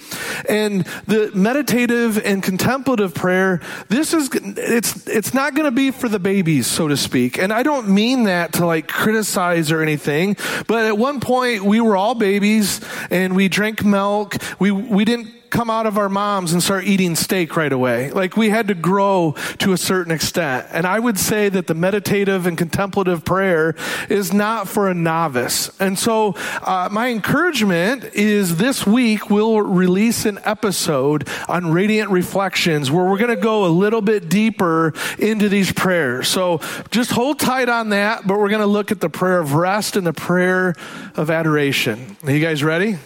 And 0.49 0.85
the 1.09 1.33
meditative 1.35 2.25
and 2.25 2.41
contemplative 2.41 3.15
prayer, 3.15 3.61
this 3.89 4.15
is, 4.15 4.31
it's, 4.33 5.09
it's 5.09 5.35
not 5.35 5.55
going 5.55 5.67
to 5.67 5.73
be 5.73 5.91
for 5.91 6.09
the 6.09 6.21
babies, 6.21 6.69
so 6.69 6.87
to 6.87 6.97
speak. 6.97 7.37
And 7.37 7.53
I 7.53 7.65
don't 7.65 7.89
mean 7.89 8.25
that 8.25 8.53
to 8.55 8.67
like 8.67 8.87
criticize 8.87 9.73
or 9.73 9.83
anything, 9.83 10.37
but 10.69 10.87
at 10.87 10.97
one 10.97 11.19
point 11.19 11.65
we 11.65 11.81
were 11.81 11.97
all 11.97 12.15
babies 12.15 12.28
babies 12.29 12.81
and 13.11 13.35
we 13.35 13.49
drank 13.49 13.83
milk. 13.83 14.37
We, 14.59 14.71
we 14.71 15.05
didn't 15.07 15.38
come 15.51 15.71
out 15.71 15.87
of 15.87 15.99
our 15.99 16.09
moms 16.09 16.53
and 16.53 16.63
start 16.63 16.85
eating 16.85 17.15
steak 17.17 17.57
right 17.57 17.73
away. 17.73 18.11
Like 18.11 18.37
we 18.37 18.51
had 18.51 18.69
to 18.69 18.75
grow 18.75 19.35
to 19.59 19.73
a 19.73 19.79
certain 19.79 20.13
extent. 20.13 20.67
And 20.71 20.87
I 20.87 20.99
would 20.99 21.19
say 21.19 21.49
that 21.49 21.67
the 21.67 21.75
meditative 21.75 22.47
and 22.47 22.57
contemplative 22.57 23.25
prayer 23.25 23.75
is 24.09 24.33
not 24.33 24.69
for 24.69 24.89
a 24.89 24.95
novice. 24.95 25.71
And 25.81 25.99
so 25.99 26.35
uh, 26.63 26.89
my 26.91 27.09
encouragement 27.09 28.05
is 28.15 28.57
this 28.57 28.87
week 28.87 29.31
we'll 29.31 29.61
release 29.61 30.25
an 30.25 30.39
episode 30.45 31.29
on 31.49 31.73
Radiant 31.73 32.11
Reflections 32.11 32.91
where 32.91 33.05
we're 33.05 33.19
going 33.19 33.35
to 33.35 33.43
go 33.43 33.67
a 33.67 33.69
little 33.69 34.03
bit 34.03 34.29
deeper 34.29 34.93
into 35.19 35.49
these 35.49 35.73
prayers. 35.73 36.29
So 36.29 36.61
just 36.91 37.11
hold 37.11 37.39
tight 37.39 37.69
on 37.69 37.91
that, 37.91 38.27
but 38.27 38.39
we're 38.39 38.51
going 38.51 38.61
to 38.61 38.67
look 38.67 38.91
at 38.91 39.01
the 39.01 39.11
prayer 39.11 39.41
of 39.41 39.55
rest 39.55 39.97
and 39.97 40.07
the 40.07 40.13
prayer 40.13 40.75
of 41.15 41.31
adoration. 41.31 42.17
Are 42.25 42.33
you 42.33 42.41
guys 42.41 42.63
ready? 42.63 42.99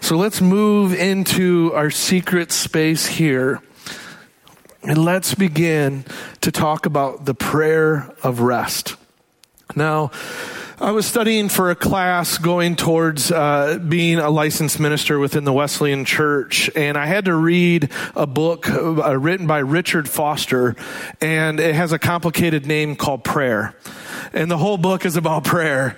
So 0.00 0.16
let's 0.16 0.40
move 0.40 0.94
into 0.94 1.72
our 1.74 1.90
secret 1.90 2.52
space 2.52 3.06
here. 3.06 3.60
And 4.82 4.98
let's 4.98 5.34
begin 5.34 6.04
to 6.42 6.52
talk 6.52 6.84
about 6.84 7.24
the 7.24 7.34
prayer 7.34 8.12
of 8.22 8.40
rest. 8.40 8.96
Now, 9.74 10.10
I 10.80 10.90
was 10.90 11.06
studying 11.06 11.48
for 11.48 11.70
a 11.70 11.74
class 11.74 12.36
going 12.36 12.76
towards 12.76 13.30
uh, 13.30 13.78
being 13.78 14.18
a 14.18 14.28
licensed 14.28 14.78
minister 14.78 15.18
within 15.18 15.44
the 15.44 15.52
Wesleyan 15.52 16.04
Church, 16.04 16.68
and 16.74 16.98
I 16.98 17.06
had 17.06 17.24
to 17.26 17.34
read 17.34 17.90
a 18.14 18.26
book 18.26 18.68
uh, 18.68 19.16
written 19.16 19.46
by 19.46 19.58
Richard 19.58 20.08
Foster, 20.08 20.74
and 21.20 21.60
it 21.60 21.74
has 21.74 21.92
a 21.92 21.98
complicated 21.98 22.66
name 22.66 22.96
called 22.96 23.24
Prayer. 23.24 23.74
And 24.32 24.50
the 24.50 24.58
whole 24.58 24.76
book 24.76 25.06
is 25.06 25.16
about 25.16 25.44
prayer 25.44 25.96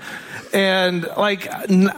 and 0.56 1.06
like 1.18 1.46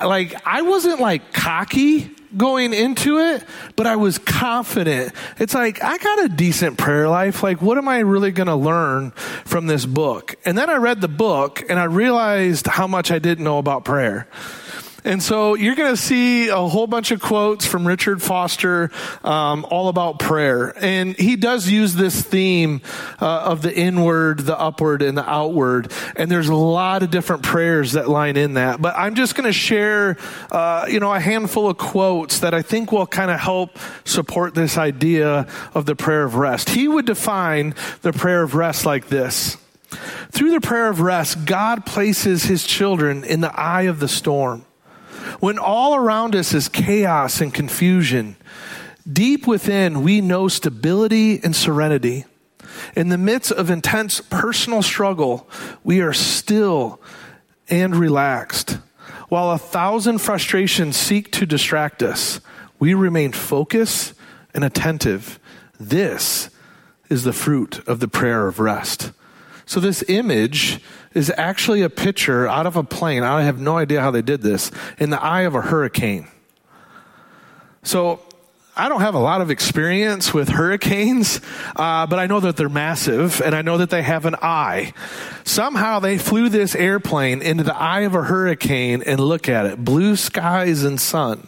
like 0.03 0.35
I 0.45 0.63
wasn't 0.63 1.01
like 1.01 1.33
cocky 1.33 2.11
going 2.37 2.75
into 2.75 3.19
it, 3.19 3.45
but 3.77 3.87
I 3.87 3.97
was 3.97 4.19
confident. 4.19 5.13
It's 5.39 5.55
like 5.55 5.83
I 5.83 5.97
got 5.97 6.25
a 6.25 6.29
decent 6.29 6.77
prayer 6.77 7.09
life. 7.09 7.43
Like 7.43 7.63
what 7.63 7.79
am 7.79 7.89
I 7.89 8.01
really 8.01 8.33
going 8.33 8.49
to 8.49 8.57
learn 8.57 9.13
from 9.45 9.69
this 9.69 9.87
book? 9.87 10.35
And 10.45 10.59
then 10.59 10.69
I 10.69 10.77
read 10.77 11.01
the 11.01 11.09
book 11.09 11.63
and 11.71 11.79
I 11.79 11.85
realized 11.85 12.67
how 12.67 12.89
much 12.89 13.13
I 13.13 13.21
didn't 13.21 13.45
know 13.45 13.59
about 13.59 13.85
prayer. 13.85 14.27
And 15.05 15.23
so 15.23 15.55
you're 15.55 15.77
going 15.77 15.95
to 15.95 16.01
see 16.01 16.49
a 16.49 16.57
whole 16.57 16.89
bunch 16.89 17.13
of 17.13 17.21
quotes 17.21 17.65
from 17.65 17.87
Richard 17.87 18.21
Foster 18.21 18.91
um, 19.23 19.65
all 19.71 19.89
about 19.89 20.19
prayer. 20.19 20.75
And 20.77 21.17
he 21.17 21.37
does 21.37 21.69
use 21.69 21.95
this 21.95 22.21
theme 22.21 22.81
uh, 23.21 23.27
of 23.27 23.63
the 23.63 23.75
inward, 23.75 24.41
the 24.41 24.59
upward, 24.59 25.03
and 25.03 25.17
the 25.17 25.29
outward. 25.29 25.93
And 26.17 26.31
there's 26.31 26.49
a 26.49 26.55
lot 26.55 27.03
of 27.03 27.11
different 27.11 27.45
prayers 27.45 27.93
that 27.93 28.09
line 28.09 28.37
in 28.37 28.55
that. 28.55 28.83
But 28.83 28.97
I'm 28.97 29.15
just 29.15 29.37
going 29.37 29.47
to 29.47 29.53
share, 29.53 30.17
uh, 30.51 30.87
you 30.91 30.99
know, 30.99 31.15
a 31.15 31.21
handful 31.21 31.71
of 31.71 31.79
quotes 31.79 32.41
that 32.41 32.53
I 32.53 32.63
think 32.63 32.91
will 32.91 33.07
kind 33.07 33.31
of 33.31 33.39
help 33.39 33.79
support 34.05 34.55
this 34.55 34.77
idea 34.77 35.47
of 35.75 35.87
the 35.87 35.95
prayer 35.95 36.25
of 36.25 36.35
rest. 36.35 36.71
He 36.71 36.89
would 36.89 37.07
define 37.07 37.75
the 38.03 38.13
prayer 38.13 38.43
of 38.43 38.57
rest 38.57 38.85
like 38.85 39.09
this. 39.09 39.57
Through 40.33 40.51
the 40.51 40.61
prayer 40.61 40.89
of 40.89 41.01
rest, 41.01 41.47
God 41.47 41.87
places 41.87 42.43
his 42.43 42.65
children 42.65 43.25
in 43.25 43.41
the 43.41 43.55
eye 43.59 43.83
of 43.83 44.01
the 44.01 44.09
storm. 44.09 44.65
When 45.41 45.59
all 45.59 45.95
around 45.95 46.35
us 46.35 46.55
is 46.55 46.69
chaos 46.69 47.41
and 47.41 47.53
confusion, 47.53 48.37
deep 49.11 49.47
within 49.47 50.03
we 50.03 50.21
know 50.21 50.49
stability 50.49 51.41
and 51.43 51.55
serenity. 51.55 52.25
In 52.95 53.09
the 53.09 53.19
midst 53.19 53.53
of 53.53 53.71
intense 53.71 54.21
personal 54.21 54.83
struggle, 54.83 55.49
we 55.85 56.01
are 56.01 56.13
still 56.13 57.01
and 57.69 57.95
relaxed. 57.95 58.79
While 59.29 59.51
a 59.51 59.59
thousand 59.59 60.19
frustrations 60.19 60.97
seek 60.97 61.31
to 61.33 61.47
distract 61.47 62.03
us, 62.03 62.41
we 62.79 62.95
remain 62.95 63.33
focused 63.33 64.15
and 64.55 64.65
attentive. 64.65 65.39
This 65.79 66.51
is 67.09 67.25
the 67.25 67.33
fruit 67.33 67.87
of 67.87 68.01
the 68.01 68.09
prayer 68.09 68.47
of 68.47 68.59
rest. 68.59 69.13
So, 69.69 69.81
this 69.81 70.03
image 70.09 70.81
is 71.13 71.31
actually 71.37 71.83
a 71.83 71.91
picture 71.91 72.49
out 72.49 72.67
of 72.67 72.75
a 72.75 72.83
plane. 72.83 73.23
I 73.23 73.43
have 73.43 73.61
no 73.61 73.77
idea 73.77 74.01
how 74.01 74.11
they 74.11 74.23
did 74.23 74.41
this 74.41 74.71
in 74.97 75.11
the 75.11 75.23
eye 75.23 75.43
of 75.43 75.55
a 75.55 75.61
hurricane. 75.61 76.27
So, 77.83 78.19
I 78.75 78.89
don't 78.89 79.03
have 79.03 79.15
a 79.15 79.19
lot 79.19 79.43
of 79.43 79.51
experience 79.51 80.33
with 80.33 80.49
hurricanes, 80.49 81.43
uh, 81.77 82.07
but 82.07 82.19
I 82.19 82.25
know 82.25 82.41
that 82.41 82.57
they're 82.57 82.71
massive 82.71 83.43
and 83.43 83.55
I 83.55 83.61
know 83.61 83.77
that 83.77 83.91
they 83.91 84.01
have 84.01 84.25
an 84.25 84.37
eye. 84.41 84.95
Somehow 85.45 85.99
they 85.99 86.17
flew 86.17 86.49
this 86.49 86.75
airplane 86.75 87.43
into 87.43 87.63
the 87.63 87.77
eye 87.77 88.01
of 88.01 88.15
a 88.15 88.23
hurricane 88.23 89.03
and 89.03 89.21
look 89.21 89.51
at 89.51 89.67
it 89.67 89.85
blue 89.85 90.17
skies 90.17 90.83
and 90.83 90.99
sun. 90.99 91.47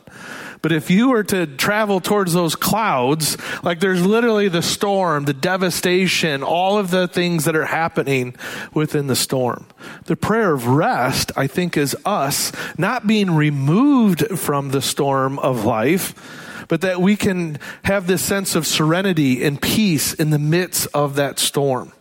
But 0.62 0.72
if 0.72 0.90
you 0.90 1.10
were 1.10 1.24
to 1.24 1.46
travel 1.46 2.00
towards 2.00 2.32
those 2.34 2.54
clouds, 2.54 3.36
like 3.62 3.80
there's 3.80 4.04
literally 4.04 4.48
the 4.48 4.62
storm, 4.62 5.24
the 5.24 5.32
devastation, 5.32 6.42
all 6.42 6.76
of 6.76 6.90
the 6.90 7.08
things 7.08 7.44
that 7.44 7.56
are 7.56 7.64
happening 7.64 8.36
within 8.74 9.06
the 9.06 9.16
storm. 9.16 9.66
The 10.04 10.16
prayer 10.16 10.52
of 10.52 10.66
rest, 10.66 11.32
I 11.36 11.46
think, 11.46 11.76
is 11.76 11.96
us 12.04 12.52
not 12.76 13.06
being 13.06 13.30
removed 13.30 14.38
from 14.38 14.70
the 14.70 14.82
storm 14.82 15.38
of 15.38 15.64
life, 15.64 16.66
but 16.68 16.82
that 16.82 17.00
we 17.00 17.16
can 17.16 17.58
have 17.84 18.06
this 18.06 18.22
sense 18.22 18.54
of 18.54 18.66
serenity 18.66 19.42
and 19.42 19.60
peace 19.60 20.12
in 20.12 20.30
the 20.30 20.38
midst 20.38 20.86
of 20.92 21.16
that 21.16 21.38
storm. 21.38 21.92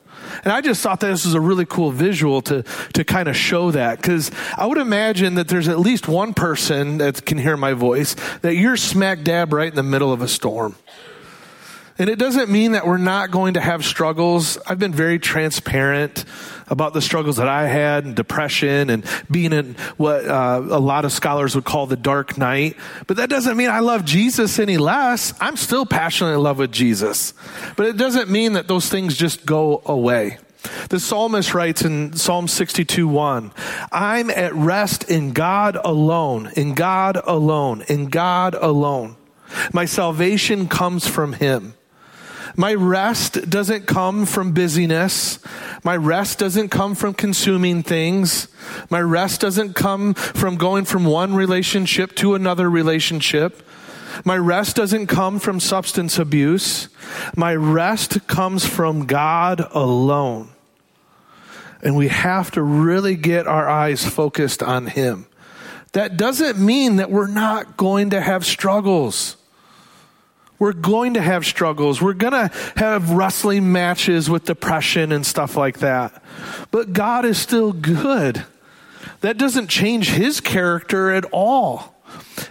And 0.44 0.54
I 0.54 0.62
just 0.62 0.82
thought 0.82 1.00
that 1.02 1.08
this 1.08 1.26
was 1.26 1.34
a 1.34 1.42
really 1.42 1.66
cool 1.66 1.92
visual 1.92 2.42
to, 2.44 2.64
to 2.94 3.04
kind 3.04 3.28
of 3.28 3.36
show 3.36 3.72
that. 3.72 3.98
Because 3.98 4.32
I 4.58 4.66
would 4.66 4.78
imagine 4.78 5.36
that 5.36 5.48
there's 5.48 5.68
at 5.68 5.80
least 5.80 6.08
one 6.08 6.34
person 6.34 7.00
that 7.00 7.26
can 7.26 7.38
hear 7.38 7.58
my 7.58 7.74
voice 7.74 8.16
that 8.42 8.56
you're 8.56 8.78
smack 8.78 9.24
dab 9.24 9.54
right 9.54 9.70
in 9.70 9.76
the 9.76 9.84
middle 9.84 10.12
of 10.12 10.22
a 10.22 10.28
storm. 10.28 10.76
And 12.00 12.10
it 12.10 12.18
doesn't 12.18 12.50
mean 12.50 12.72
that 12.72 12.88
we're 12.88 12.98
not 12.98 13.30
going 13.30 13.56
to 13.56 13.60
have 13.60 13.84
struggles. 13.84 14.58
I've 14.66 14.80
been 14.80 14.94
very 14.94 15.20
transparent 15.20 16.24
about 16.70 16.94
the 16.94 17.02
struggles 17.02 17.38
that 17.38 17.48
I 17.48 17.68
had 17.68 18.06
and 18.06 18.16
depression 18.16 18.90
and 18.90 19.06
being 19.30 19.54
in 19.54 19.76
what 19.98 20.26
uh, 20.26 20.62
a 20.70 20.80
lot 20.80 21.06
of 21.06 21.12
scholars 21.12 21.56
would 21.56 21.66
call 21.66 21.88
the 21.88 21.98
dark 21.98 22.38
night. 22.38 22.76
But 23.08 23.18
that 23.18 23.30
doesn't 23.30 23.58
mean 23.58 23.70
I 23.70 23.80
love 23.80 24.06
Jesus 24.06 24.60
any 24.60 24.78
less. 24.78 25.34
I'm 25.40 25.58
still 25.58 25.86
passionately 25.86 26.36
in 26.36 26.44
love 26.44 26.60
with 26.60 26.72
Jesus. 26.72 27.34
But 27.76 27.88
it 27.88 27.98
doesn't 27.98 28.30
mean 28.30 28.54
that 28.54 28.68
those 28.68 28.90
things 28.90 29.18
just 29.18 29.46
go 29.46 29.82
away. 29.86 30.38
The 30.90 31.00
psalmist 31.00 31.54
writes 31.54 31.84
in 31.84 32.14
Psalm 32.14 32.48
62 32.48 33.08
1, 33.08 33.52
I'm 33.92 34.30
at 34.30 34.54
rest 34.54 35.10
in 35.10 35.32
God 35.32 35.78
alone, 35.84 36.52
in 36.56 36.74
God 36.74 37.20
alone, 37.24 37.84
in 37.88 38.08
God 38.08 38.56
alone. 38.56 39.16
My 39.74 39.86
salvation 39.86 40.68
comes 40.68 41.08
from 41.08 41.34
Him. 41.34 41.76
My 42.56 42.74
rest 42.74 43.50
doesn't 43.50 43.88
come 43.88 44.26
from 44.26 44.52
busyness. 44.52 45.40
My 45.84 45.96
rest 45.96 46.40
doesn't 46.40 46.70
come 46.70 46.96
from 46.96 47.14
consuming 47.14 47.84
things. 47.84 48.48
My 48.90 49.02
rest 49.02 49.42
doesn't 49.42 49.74
come 49.74 50.14
from 50.14 50.56
going 50.58 50.86
from 50.86 51.06
one 51.06 51.36
relationship 51.36 52.16
to 52.16 52.36
another 52.36 52.70
relationship. 52.70 53.64
My 54.26 54.38
rest 54.38 54.76
doesn't 54.76 55.08
come 55.08 55.40
from 55.40 55.60
substance 55.60 56.18
abuse. 56.18 56.90
My 57.36 57.56
rest 57.56 58.28
comes 58.28 58.66
from 58.66 59.06
God 59.06 59.66
alone. 59.72 60.50
And 61.82 61.96
we 61.96 62.10
have 62.10 62.52
to 62.52 62.62
really 62.62 63.16
get 63.16 63.48
our 63.48 63.70
eyes 63.70 64.06
focused 64.06 64.62
on 64.62 64.88
Him. 64.88 65.28
That 65.94 66.18
doesn't 66.18 66.60
mean 66.60 66.98
that 66.98 67.10
we're 67.10 67.28
not 67.28 67.78
going 67.78 68.10
to 68.12 68.22
have 68.22 68.46
struggles. 68.46 69.38
We're 70.60 70.74
going 70.74 71.14
to 71.14 71.22
have 71.22 71.46
struggles. 71.46 72.02
We're 72.02 72.14
going 72.14 72.34
to 72.34 72.52
have 72.76 73.12
wrestling 73.12 73.72
matches 73.72 74.30
with 74.30 74.44
depression 74.44 75.12
and 75.12 75.26
stuff 75.26 75.56
like 75.56 75.80
that. 75.80 76.22
But 76.70 76.94
God 76.94 77.26
is 77.26 77.38
still 77.38 77.72
good. 77.72 78.46
That 79.22 79.38
doesn't 79.38 79.68
change 79.68 80.10
his 80.10 80.42
character 80.42 81.12
at 81.12 81.26
all. 81.32 81.96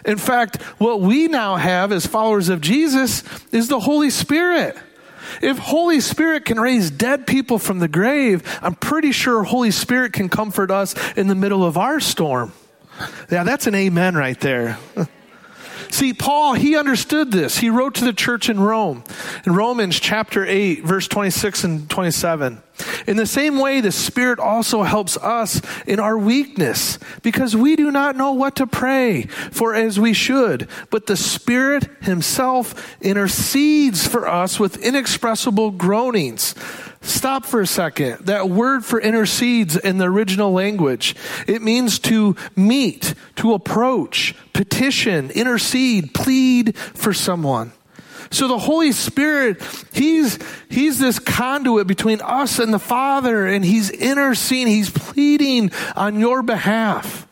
In 0.05 0.17
fact, 0.17 0.63
what 0.79 1.01
we 1.01 1.29
now 1.29 1.57
have 1.57 1.93
as 1.93 2.07
followers 2.07 2.49
of 2.49 2.61
Jesus 2.61 3.23
is 3.53 3.69
the 3.69 3.81
Holy 3.81 4.11
Spirit. 4.11 4.77
If 5.43 5.59
Holy 5.59 6.01
Spirit 6.01 6.45
can 6.45 6.59
raise 6.59 6.91
dead 6.91 7.27
people 7.27 7.59
from 7.59 7.79
the 7.79 7.89
grave, 7.89 8.43
I'm 8.63 8.75
pretty 8.75 9.13
sure 9.13 9.45
Holy 9.45 9.71
Spirit 9.71 10.13
can 10.13 10.29
comfort 10.29 10.71
us 10.71 10.95
in 11.17 11.29
the 11.29 11.35
middle 11.35 11.65
of 11.65 11.77
our 11.77 12.01
storm. 12.01 12.53
Yeah, 13.31 13.45
that's 13.45 13.67
an 13.67 13.75
amen 13.75 14.15
right 14.15 14.39
there. 14.41 14.79
See, 15.91 16.13
Paul, 16.13 16.55
he 16.55 16.77
understood 16.77 17.33
this. 17.33 17.59
He 17.59 17.71
wrote 17.71 17.95
to 17.97 18.05
the 18.05 18.13
church 18.13 18.49
in 18.49 18.61
Rome, 18.61 19.05
in 19.47 19.55
Romans 19.55 19.99
chapter 19.99 20.45
8, 20.45 20.85
verse 20.85 21.09
26 21.09 21.65
and 21.65 21.91
27. 21.91 22.63
In 23.07 23.17
the 23.17 23.27
same 23.27 23.59
way, 23.59 23.81
the 23.81 23.91
Spirit 23.91 24.39
also 24.39 24.83
helps 24.83 25.17
us 25.17 25.61
in 25.87 25.99
our 25.99 26.17
weakness, 26.17 26.99
because 27.23 27.57
we 27.57 27.75
do 27.75 27.91
not 27.91 28.17
know 28.17 28.33
what 28.33 28.57
to 28.57 28.67
pray 28.67 29.23
for 29.51 29.75
as 29.75 29.99
we 29.99 30.13
should, 30.13 30.69
but 30.91 31.07
the 31.07 31.17
Spirit 31.17 31.89
Himself 32.03 32.97
intercedes 33.01 34.07
for 34.07 34.29
us 34.29 34.61
with 34.61 34.85
inexpressible 34.85 35.73
groanings. 35.73 36.55
Stop 37.01 37.47
for 37.47 37.61
a 37.61 37.67
second. 37.67 38.27
That 38.27 38.49
word 38.49 38.85
for 38.85 39.01
intercedes 39.01 39.77
in 39.77 39.99
the 39.99 40.07
original 40.07 40.53
language, 40.53 41.15
it 41.47 41.63
means 41.63 41.99
to 42.01 42.35
meet, 42.57 43.15
to 43.37 43.55
approach, 43.55 44.35
petition, 44.53 45.31
intercede, 45.31 46.13
plead 46.13 46.77
for 46.77 47.13
someone. 47.13 47.73
So 48.31 48.49
the 48.49 48.59
Holy 48.59 48.93
Spirit, 48.93 49.63
He's, 49.93 50.39
He's 50.69 50.99
this 50.99 51.19
conduit 51.19 51.87
between 51.87 52.21
us 52.21 52.59
and 52.59 52.75
the 52.75 52.79
Father, 52.79 53.47
and 53.47 53.65
He's 53.65 53.91
interceding, 53.91 54.67
He's 54.67 54.91
pleading 54.91 55.71
on 55.95 56.19
your 56.19 56.43
behalf. 56.43 57.28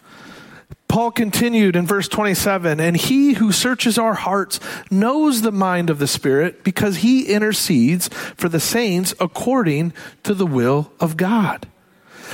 Paul 0.96 1.10
continued 1.10 1.76
in 1.76 1.86
verse 1.86 2.08
27 2.08 2.80
and 2.80 2.96
he 2.96 3.34
who 3.34 3.52
searches 3.52 3.98
our 3.98 4.14
hearts 4.14 4.58
knows 4.90 5.42
the 5.42 5.52
mind 5.52 5.90
of 5.90 5.98
the 5.98 6.06
Spirit 6.06 6.64
because 6.64 6.96
he 6.96 7.26
intercedes 7.26 8.08
for 8.08 8.48
the 8.48 8.60
saints 8.60 9.12
according 9.20 9.92
to 10.22 10.32
the 10.32 10.46
will 10.46 10.90
of 10.98 11.18
God. 11.18 11.68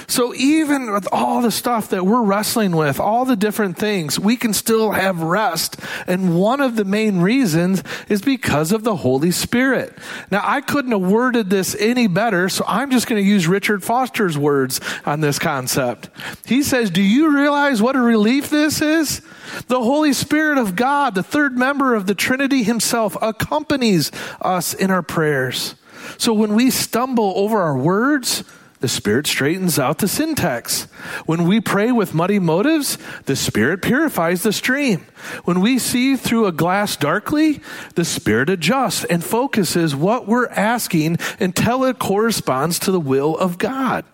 So 0.07 0.35
even 0.35 0.93
with 0.93 1.09
all 1.13 1.43
the 1.43 1.51
stuff 1.51 1.91
that 1.91 2.05
we're 2.05 2.23
wrestling 2.23 2.75
with, 2.77 3.01
all 3.01 3.25
the 3.25 3.37
different 3.37 3.77
things, 3.77 4.19
we 4.19 4.37
can 4.37 4.53
still 4.53 4.93
have 4.93 5.23
rest. 5.23 5.77
And 6.07 6.39
one 6.39 6.61
of 6.61 6.77
the 6.77 6.85
main 6.85 7.21
reasons 7.21 7.83
is 8.09 8.23
because 8.23 8.73
of 8.73 8.85
the 8.85 8.97
Holy 8.97 9.31
Spirit. 9.31 9.97
Now, 10.31 10.43
I 10.45 10.61
couldn't 10.61 10.93
have 10.93 11.01
worded 11.01 11.51
this 11.51 11.75
any 11.79 12.07
better, 12.07 12.49
so 12.49 12.65
I'm 12.67 12.91
just 12.91 13.07
going 13.07 13.23
to 13.23 13.29
use 13.29 13.47
Richard 13.47 13.83
Foster's 13.83 14.39
words 14.39 14.81
on 15.05 15.21
this 15.21 15.39
concept. 15.39 16.11
He 16.45 16.63
says, 16.63 16.91
Do 16.91 17.03
you 17.03 17.37
realize 17.37 17.83
what 17.83 17.97
a 17.97 18.01
relief 18.01 18.51
this 18.51 18.81
is? 18.81 19.23
The 19.67 19.83
Holy 19.83 20.13
Spirit 20.13 20.59
of 20.59 20.77
God, 20.77 21.15
the 21.15 21.23
third 21.23 21.57
member 21.57 21.95
of 21.95 22.07
the 22.07 22.15
Trinity 22.15 22.63
himself, 22.63 23.17
accompanies 23.21 24.11
us 24.41 24.75
in 24.75 24.91
our 24.91 25.03
prayers. 25.03 25.75
So 26.19 26.33
when 26.33 26.55
we 26.55 26.71
stumble 26.71 27.33
over 27.37 27.61
our 27.61 27.77
words, 27.77 28.45
the 28.83 28.89
Spirit 28.89 29.29
straightens 29.29 29.79
out 29.79 29.99
the 29.99 30.09
syntax. 30.09 30.83
When 31.25 31.47
we 31.47 31.61
pray 31.61 31.93
with 31.93 32.15
muddy 32.15 32.41
motives, 32.41 32.99
the 33.27 33.37
Spirit 33.37 33.81
purifies 33.81 34.43
the 34.43 34.53
stream. 34.53 35.07
When 35.45 35.61
we 35.61 35.79
see 35.79 36.17
through 36.17 36.47
a 36.47 36.53
glass 36.53 36.97
darkly, 36.97 37.62
the 37.95 38.05
Spirit 38.05 38.51
adjusts 38.51 39.05
and 39.05 39.23
focuses 39.23 39.95
what 39.95 40.27
we're 40.27 40.49
asking 40.49 41.19
until 41.39 41.85
it 41.85 42.01
corresponds 42.01 42.81
to 42.81 42.91
the 42.91 43.01
will 43.01 43.39
of 43.39 43.57
God. 43.57 44.05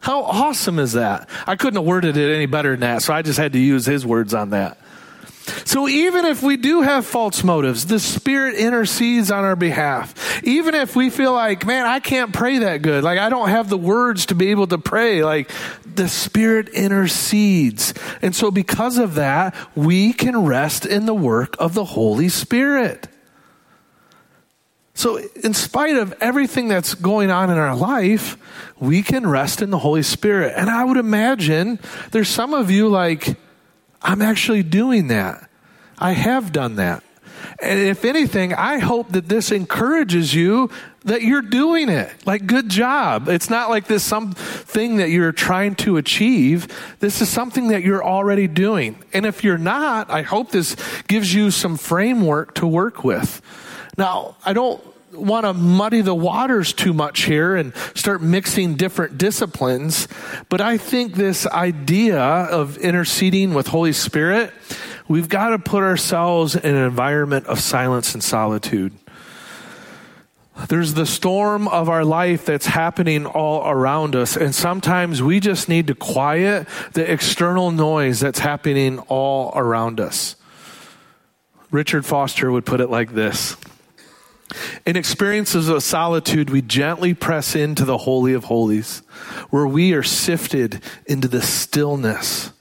How 0.00 0.24
awesome 0.24 0.80
is 0.80 0.94
that? 0.94 1.28
I 1.46 1.54
couldn't 1.54 1.76
have 1.76 1.86
worded 1.86 2.16
it 2.16 2.34
any 2.34 2.46
better 2.46 2.72
than 2.72 2.80
that, 2.80 3.02
so 3.02 3.14
I 3.14 3.22
just 3.22 3.38
had 3.38 3.52
to 3.52 3.60
use 3.60 3.86
his 3.86 4.04
words 4.04 4.34
on 4.34 4.50
that. 4.50 4.76
So 5.64 5.88
even 5.88 6.24
if 6.24 6.42
we 6.42 6.56
do 6.56 6.82
have 6.82 7.04
false 7.04 7.44
motives, 7.44 7.86
the 7.86 7.98
Spirit 7.98 8.54
intercedes 8.54 9.30
on 9.30 9.44
our 9.44 9.56
behalf. 9.56 10.42
Even 10.42 10.74
if 10.74 10.96
we 10.96 11.10
feel 11.10 11.32
like, 11.32 11.66
man, 11.66 11.84
I 11.84 12.00
can't 12.00 12.32
pray 12.32 12.58
that 12.58 12.82
good, 12.82 13.04
like 13.04 13.18
I 13.18 13.28
don't 13.28 13.50
have 13.50 13.68
the 13.68 13.76
words 13.76 14.26
to 14.26 14.34
be 14.34 14.50
able 14.50 14.66
to 14.68 14.78
pray, 14.78 15.22
like 15.22 15.50
the 15.84 16.08
Spirit 16.08 16.70
intercedes. 16.70 17.92
And 18.22 18.34
so 18.34 18.50
because 18.50 18.96
of 18.96 19.16
that, 19.16 19.54
we 19.74 20.12
can 20.12 20.44
rest 20.44 20.86
in 20.86 21.06
the 21.06 21.14
work 21.14 21.56
of 21.58 21.74
the 21.74 21.84
Holy 21.84 22.28
Spirit. 22.30 23.08
So, 24.96 25.16
in 25.42 25.54
spite 25.54 25.96
of 25.96 26.14
everything 26.20 26.68
that's 26.68 26.94
going 26.94 27.28
on 27.28 27.50
in 27.50 27.58
our 27.58 27.74
life, 27.74 28.38
we 28.78 29.02
can 29.02 29.26
rest 29.28 29.60
in 29.60 29.70
the 29.70 29.78
Holy 29.78 30.04
Spirit. 30.04 30.54
And 30.56 30.70
I 30.70 30.84
would 30.84 30.98
imagine 30.98 31.80
there's 32.12 32.28
some 32.28 32.54
of 32.54 32.70
you 32.70 32.88
like, 32.88 33.36
I'm 34.04 34.22
actually 34.22 34.62
doing 34.62 35.08
that. 35.08 35.48
I 35.98 36.12
have 36.12 36.52
done 36.52 36.76
that. 36.76 37.02
And 37.60 37.80
if 37.80 38.04
anything, 38.04 38.52
I 38.52 38.78
hope 38.78 39.12
that 39.12 39.28
this 39.28 39.50
encourages 39.50 40.34
you 40.34 40.70
that 41.04 41.22
you're 41.22 41.42
doing 41.42 41.88
it. 41.88 42.10
Like, 42.26 42.46
good 42.46 42.68
job. 42.68 43.28
It's 43.28 43.50
not 43.50 43.70
like 43.70 43.86
this 43.86 44.02
something 44.02 44.96
that 44.96 45.10
you're 45.10 45.32
trying 45.32 45.74
to 45.76 45.96
achieve. 45.96 46.68
This 47.00 47.20
is 47.20 47.28
something 47.28 47.68
that 47.68 47.82
you're 47.82 48.04
already 48.04 48.48
doing. 48.48 49.02
And 49.12 49.26
if 49.26 49.44
you're 49.44 49.58
not, 49.58 50.10
I 50.10 50.22
hope 50.22 50.50
this 50.50 50.76
gives 51.06 51.32
you 51.34 51.50
some 51.50 51.76
framework 51.76 52.54
to 52.56 52.66
work 52.66 53.04
with. 53.04 53.40
Now, 53.96 54.36
I 54.44 54.52
don't 54.52 54.82
want 55.16 55.46
to 55.46 55.52
muddy 55.52 56.00
the 56.00 56.14
waters 56.14 56.72
too 56.72 56.92
much 56.92 57.22
here 57.22 57.56
and 57.56 57.74
start 57.94 58.22
mixing 58.22 58.74
different 58.74 59.18
disciplines, 59.18 60.08
but 60.48 60.60
I 60.60 60.76
think 60.76 61.14
this 61.14 61.46
idea 61.46 62.20
of 62.20 62.78
interceding 62.78 63.54
with 63.54 63.66
Holy 63.66 63.92
Spirit, 63.92 64.52
we've 65.08 65.28
got 65.28 65.50
to 65.50 65.58
put 65.58 65.82
ourselves 65.82 66.54
in 66.54 66.74
an 66.74 66.84
environment 66.84 67.46
of 67.46 67.60
silence 67.60 68.14
and 68.14 68.22
solitude. 68.22 68.92
There's 70.68 70.94
the 70.94 71.06
storm 71.06 71.66
of 71.66 71.88
our 71.88 72.04
life 72.04 72.46
that's 72.46 72.66
happening 72.66 73.26
all 73.26 73.68
around 73.68 74.14
us, 74.14 74.36
and 74.36 74.54
sometimes 74.54 75.20
we 75.20 75.40
just 75.40 75.68
need 75.68 75.88
to 75.88 75.94
quiet 75.94 76.68
the 76.92 77.10
external 77.10 77.72
noise 77.72 78.20
that's 78.20 78.38
happening 78.38 79.00
all 79.00 79.52
around 79.56 79.98
us. 79.98 80.36
Richard 81.72 82.06
Foster 82.06 82.52
would 82.52 82.64
put 82.64 82.80
it 82.80 82.88
like 82.88 83.12
this 83.12 83.56
in 84.86 84.96
experiences 84.96 85.68
of 85.68 85.82
solitude, 85.82 86.50
we 86.50 86.62
gently 86.62 87.14
press 87.14 87.54
into 87.54 87.84
the 87.84 87.98
Holy 87.98 88.34
of 88.34 88.44
Holies, 88.44 88.98
where 89.50 89.66
we 89.66 89.92
are 89.94 90.02
sifted 90.02 90.82
into 91.06 91.28
the 91.28 91.42
stillness. 91.42 92.52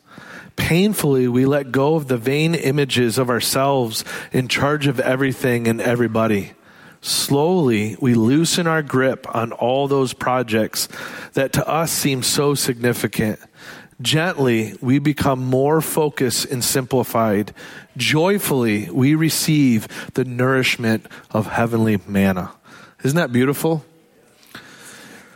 Painfully, 0.55 1.27
we 1.27 1.45
let 1.45 1.71
go 1.71 1.95
of 1.95 2.07
the 2.07 2.17
vain 2.17 2.55
images 2.55 3.17
of 3.17 3.29
ourselves 3.29 4.05
in 4.31 4.47
charge 4.47 4.87
of 4.87 4.99
everything 4.99 5.67
and 5.67 5.81
everybody. 5.81 6.53
Slowly, 7.01 7.97
we 7.99 8.13
loosen 8.13 8.65
our 8.65 8.81
grip 8.81 9.27
on 9.35 9.51
all 9.51 9.87
those 9.87 10.13
projects 10.13 10.87
that 11.33 11.51
to 11.53 11.67
us 11.67 11.91
seem 11.91 12.23
so 12.23 12.55
significant 12.55 13.39
Gently, 14.03 14.75
we 14.81 14.99
become 14.99 15.39
more 15.43 15.79
focused 15.79 16.45
and 16.45 16.61
simplified. 16.61 17.53
Joyfully, 17.97 18.89
we 18.89 19.15
receive 19.15 19.87
the 20.13 20.25
nourishment 20.25 21.05
of 21.31 21.47
heavenly 21.47 21.99
manna. 22.07 22.51
Isn't 23.03 23.17
that 23.17 23.31
beautiful? 23.31 23.85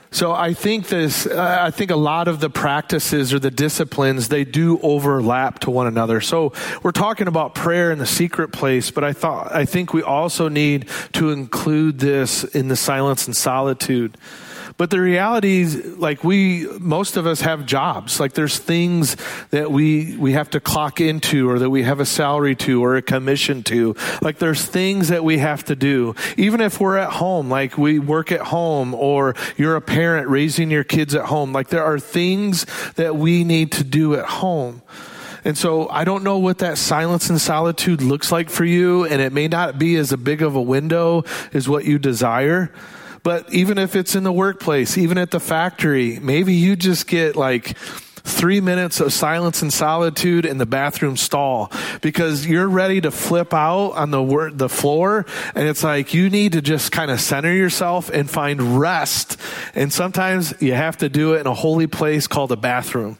So 0.09 0.31
I 0.31 0.53
think 0.53 0.87
this, 0.87 1.27
I 1.27 1.69
think 1.69 1.91
a 1.91 1.95
lot 1.97 2.27
of 2.27 2.39
the 2.39 2.49
practices 2.49 3.33
or 3.33 3.39
the 3.39 3.51
disciplines, 3.51 4.29
they 4.29 4.45
do 4.45 4.79
overlap 4.81 5.59
to 5.59 5.69
one 5.69 5.85
another. 5.85 6.21
So 6.21 6.53
we're 6.81 6.91
talking 6.91 7.27
about 7.27 7.53
prayer 7.55 7.91
in 7.91 7.99
the 7.99 8.05
secret 8.05 8.53
place, 8.53 8.89
but 8.89 9.03
I 9.03 9.11
thought, 9.13 9.53
I 9.53 9.65
think 9.65 9.93
we 9.93 10.01
also 10.01 10.47
need 10.47 10.89
to 11.13 11.31
include 11.31 11.99
this 11.99 12.45
in 12.45 12.69
the 12.69 12.77
silence 12.77 13.27
and 13.27 13.35
solitude. 13.35 14.17
But 14.77 14.91
the 14.91 15.01
reality 15.01 15.61
is, 15.61 15.97
like 15.97 16.23
we, 16.23 16.67
most 16.79 17.17
of 17.17 17.25
us 17.25 17.41
have 17.41 17.65
jobs. 17.65 18.19
Like 18.19 18.33
there's 18.33 18.59
things 18.59 19.17
that 19.49 19.71
we, 19.71 20.15
we 20.17 20.33
have 20.33 20.51
to 20.51 20.59
clock 20.59 21.01
into 21.01 21.49
or 21.49 21.57
that 21.57 21.71
we 21.71 21.81
have 21.81 21.99
a 21.99 22.05
salary 22.05 22.55
to 22.57 22.83
or 22.83 22.95
a 22.95 23.01
commission 23.01 23.63
to. 23.63 23.95
Like 24.21 24.37
there's 24.37 24.63
things 24.63 25.07
that 25.07 25.23
we 25.23 25.39
have 25.39 25.65
to 25.65 25.75
do. 25.75 26.13
Even 26.37 26.61
if 26.61 26.79
we're 26.79 26.97
at 26.97 27.13
home, 27.13 27.49
like 27.49 27.75
we 27.75 27.97
work 27.97 28.31
at 28.31 28.41
home 28.41 28.93
or 28.93 29.35
you're 29.57 29.75
a 29.75 29.81
parent 29.81 30.29
raising 30.29 30.69
your 30.69 30.83
kids 30.83 31.15
at 31.15 31.25
home. 31.25 31.53
Like 31.53 31.69
there 31.69 31.83
are 31.83 31.99
things 31.99 32.67
that 32.93 33.15
we 33.15 33.43
need 33.43 33.71
to 33.73 33.83
do 33.83 34.13
at 34.13 34.25
home. 34.25 34.83
And 35.43 35.57
so 35.57 35.89
I 35.89 36.03
don't 36.03 36.23
know 36.23 36.37
what 36.37 36.59
that 36.59 36.77
silence 36.77 37.29
and 37.29 37.39
solitude 37.39 38.01
looks 38.01 38.31
like 38.31 38.49
for 38.49 38.65
you, 38.65 39.05
and 39.05 39.21
it 39.21 39.31
may 39.31 39.47
not 39.47 39.79
be 39.79 39.95
as 39.95 40.13
big 40.17 40.41
of 40.41 40.55
a 40.55 40.61
window 40.61 41.23
as 41.53 41.69
what 41.69 41.85
you 41.85 41.97
desire. 41.97 42.71
But 43.23 43.53
even 43.53 43.77
if 43.77 43.95
it's 43.95 44.15
in 44.15 44.23
the 44.23 44.31
workplace, 44.31 44.97
even 44.97 45.17
at 45.17 45.31
the 45.31 45.39
factory, 45.39 46.19
maybe 46.19 46.53
you 46.53 46.75
just 46.75 47.07
get 47.07 47.35
like 47.35 47.77
three 48.27 48.59
minutes 48.59 48.99
of 48.99 49.13
silence 49.13 49.61
and 49.61 49.71
solitude 49.71 50.45
in 50.45 50.57
the 50.57 50.65
bathroom 50.65 51.15
stall 51.15 51.71
because 52.01 52.45
you're 52.45 52.67
ready 52.67 52.99
to 52.99 53.09
flip 53.09 53.53
out 53.53 53.91
on 53.91 54.11
the 54.11 54.21
word, 54.21 54.57
the 54.57 54.69
floor. 54.69 55.25
And 55.55 55.67
it's 55.67 55.83
like 55.83 56.13
you 56.13 56.29
need 56.29 56.51
to 56.51 56.61
just 56.61 56.91
kind 56.91 57.09
of 57.09 57.21
center 57.21 57.53
yourself 57.53 58.09
and 58.09 58.29
find 58.29 58.79
rest. 58.79 59.39
And 59.73 59.91
sometimes 59.91 60.53
you 60.61 60.73
have 60.73 60.97
to 60.97 61.09
do 61.09 61.33
it 61.33 61.41
in 61.41 61.47
a 61.47 61.53
holy 61.53 61.87
place 61.87 62.27
called 62.27 62.51
a 62.51 62.57
bathroom. 62.57 63.17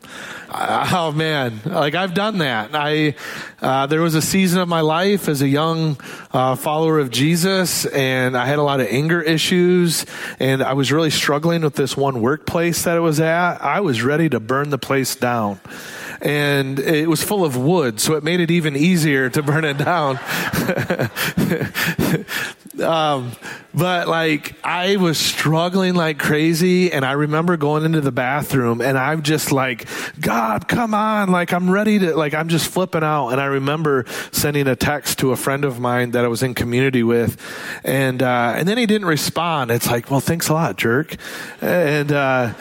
Oh 0.49 1.11
man, 1.11 1.59
like 1.65 1.93
I've 1.95 2.13
done 2.13 2.37
that. 2.37 2.69
I 2.73 3.15
uh, 3.61 3.87
there 3.87 4.01
was 4.01 4.15
a 4.15 4.21
season 4.21 4.61
of 4.61 4.69
my 4.69 4.81
life 4.81 5.27
as 5.27 5.41
a 5.41 5.47
young 5.47 5.99
uh, 6.31 6.55
follower 6.55 6.99
of 6.99 7.11
Jesus, 7.11 7.85
and 7.85 8.37
I 8.37 8.45
had 8.45 8.57
a 8.57 8.63
lot 8.63 8.79
of 8.79 8.87
anger 8.87 9.21
issues, 9.21 10.05
and 10.39 10.63
I 10.63 10.73
was 10.73 10.91
really 10.91 11.09
struggling 11.09 11.63
with 11.63 11.75
this 11.75 11.97
one 11.97 12.21
workplace 12.21 12.83
that 12.83 12.95
I 12.95 12.99
was 12.99 13.19
at. 13.19 13.61
I 13.61 13.81
was 13.81 14.01
ready 14.01 14.29
to 14.29 14.39
burn 14.39 14.69
the 14.69 14.77
place 14.77 15.15
down 15.15 15.59
and 16.21 16.79
it 16.79 17.07
was 17.07 17.23
full 17.23 17.45
of 17.45 17.55
wood, 17.55 17.99
so 17.99 18.15
it 18.15 18.23
made 18.23 18.39
it 18.39 18.49
even 18.49 18.75
easier 18.75 19.29
to 19.29 19.43
burn 19.43 19.63
it 19.63 19.77
down. 19.77 20.19
um, 22.81 23.31
but 23.73 24.07
like 24.07 24.55
I 24.63 24.97
was 24.97 25.17
struggling 25.17 25.95
like 25.95 26.19
crazy, 26.19 26.91
and 26.91 27.05
I 27.05 27.13
remember 27.13 27.57
going 27.57 27.85
into 27.85 28.01
the 28.01 28.11
bathroom, 28.11 28.81
and 28.81 28.97
I'm 28.97 29.21
just 29.21 29.51
like, 29.51 29.87
God, 30.19 30.67
come 30.67 30.93
on! 30.93 31.31
Like 31.31 31.53
I'm 31.53 31.69
ready 31.69 31.99
to, 31.99 32.15
like 32.15 32.33
I'm 32.33 32.49
just 32.49 32.67
flipping 32.67 33.03
out. 33.03 33.29
And 33.29 33.41
I 33.41 33.45
remember 33.45 34.05
sending 34.31 34.67
a 34.67 34.75
text 34.75 35.19
to 35.19 35.31
a 35.31 35.35
friend 35.35 35.65
of 35.65 35.79
mine 35.79 36.11
that 36.11 36.25
I 36.25 36.27
was 36.27 36.43
in 36.43 36.53
community 36.53 37.03
with, 37.03 37.39
and 37.83 38.21
uh, 38.21 38.53
and 38.55 38.67
then 38.67 38.77
he 38.77 38.85
didn't 38.85 39.07
respond. 39.07 39.71
It's 39.71 39.87
like, 39.87 40.09
well, 40.09 40.19
thanks 40.19 40.49
a 40.49 40.53
lot, 40.53 40.77
jerk, 40.77 41.15
and. 41.61 42.11
Uh, 42.11 42.53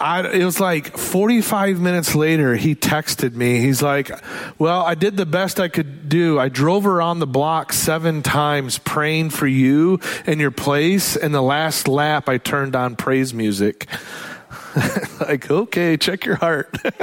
I, 0.00 0.26
it 0.26 0.44
was 0.44 0.58
like 0.58 0.96
45 0.96 1.78
minutes 1.78 2.14
later, 2.14 2.56
he 2.56 2.74
texted 2.74 3.34
me. 3.34 3.60
He's 3.60 3.82
like, 3.82 4.10
Well, 4.58 4.82
I 4.82 4.94
did 4.94 5.18
the 5.18 5.26
best 5.26 5.60
I 5.60 5.68
could 5.68 6.08
do. 6.08 6.38
I 6.38 6.48
drove 6.48 6.86
around 6.86 7.18
the 7.18 7.26
block 7.26 7.74
seven 7.74 8.22
times 8.22 8.78
praying 8.78 9.30
for 9.30 9.46
you 9.46 10.00
and 10.26 10.40
your 10.40 10.50
place. 10.50 11.16
And 11.16 11.34
the 11.34 11.42
last 11.42 11.86
lap, 11.86 12.30
I 12.30 12.38
turned 12.38 12.74
on 12.74 12.96
praise 12.96 13.34
music. 13.34 13.86
like, 15.20 15.50
okay, 15.50 15.96
check 15.96 16.24
your 16.24 16.36
heart. 16.36 16.76
like, 16.84 16.94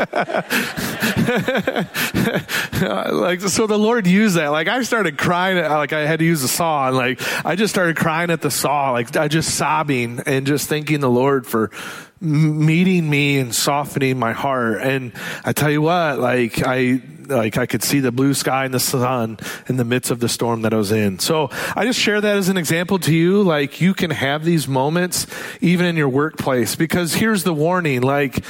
so 3.41 3.67
the 3.67 3.77
Lord 3.77 4.07
used 4.07 4.36
that. 4.36 4.49
Like, 4.49 4.67
I 4.67 4.81
started 4.83 5.17
crying, 5.17 5.57
like, 5.57 5.93
I 5.93 6.05
had 6.05 6.19
to 6.19 6.25
use 6.25 6.43
a 6.43 6.47
saw, 6.47 6.88
and 6.88 6.95
like, 6.95 7.21
I 7.45 7.55
just 7.55 7.73
started 7.73 7.97
crying 7.97 8.31
at 8.31 8.41
the 8.41 8.51
saw, 8.51 8.91
like, 8.91 9.15
I 9.17 9.27
just 9.27 9.55
sobbing 9.55 10.21
and 10.25 10.47
just 10.47 10.69
thanking 10.69 10.99
the 10.99 11.10
Lord 11.10 11.45
for 11.45 11.71
meeting 12.19 13.10
me 13.10 13.39
and 13.39 13.53
softening 13.53 14.17
my 14.17 14.34
heart. 14.34 14.82
And 14.82 15.12
I 15.43 15.53
tell 15.53 15.69
you 15.69 15.82
what, 15.82 16.19
like, 16.19 16.65
I, 16.65 17.01
like 17.27 17.58
I 17.58 17.65
could 17.65 17.84
see 17.84 17.99
the 17.99 18.12
blue 18.12 18.34
sky 18.34 18.65
and 18.65 18.73
the 18.73 18.80
sun 18.80 19.38
in 19.67 19.77
the 19.77 19.86
midst 19.86 20.12
of 20.12 20.19
the 20.19 20.30
storm 20.30 20.62
that 20.63 20.73
I 20.73 20.77
was 20.77 20.91
in. 20.91 21.19
So 21.19 21.49
I 21.75 21.86
just 21.86 21.99
share 21.99 22.19
that 22.21 22.38
as 22.38 22.49
an 22.49 22.58
example 22.58 22.99
to 22.99 23.13
you. 23.13 23.43
Like 23.43 23.82
you 23.82 23.93
can 23.93 24.12
have 24.12 24.43
these 24.43 24.67
moments 24.67 25.27
even 25.62 25.86
in 25.86 25.95
your 25.95 26.10
workplace 26.10 26.75
because 26.75 27.13
here's 27.13 27.43
the 27.43 27.53
warning. 27.53 28.01
Like 28.01 28.43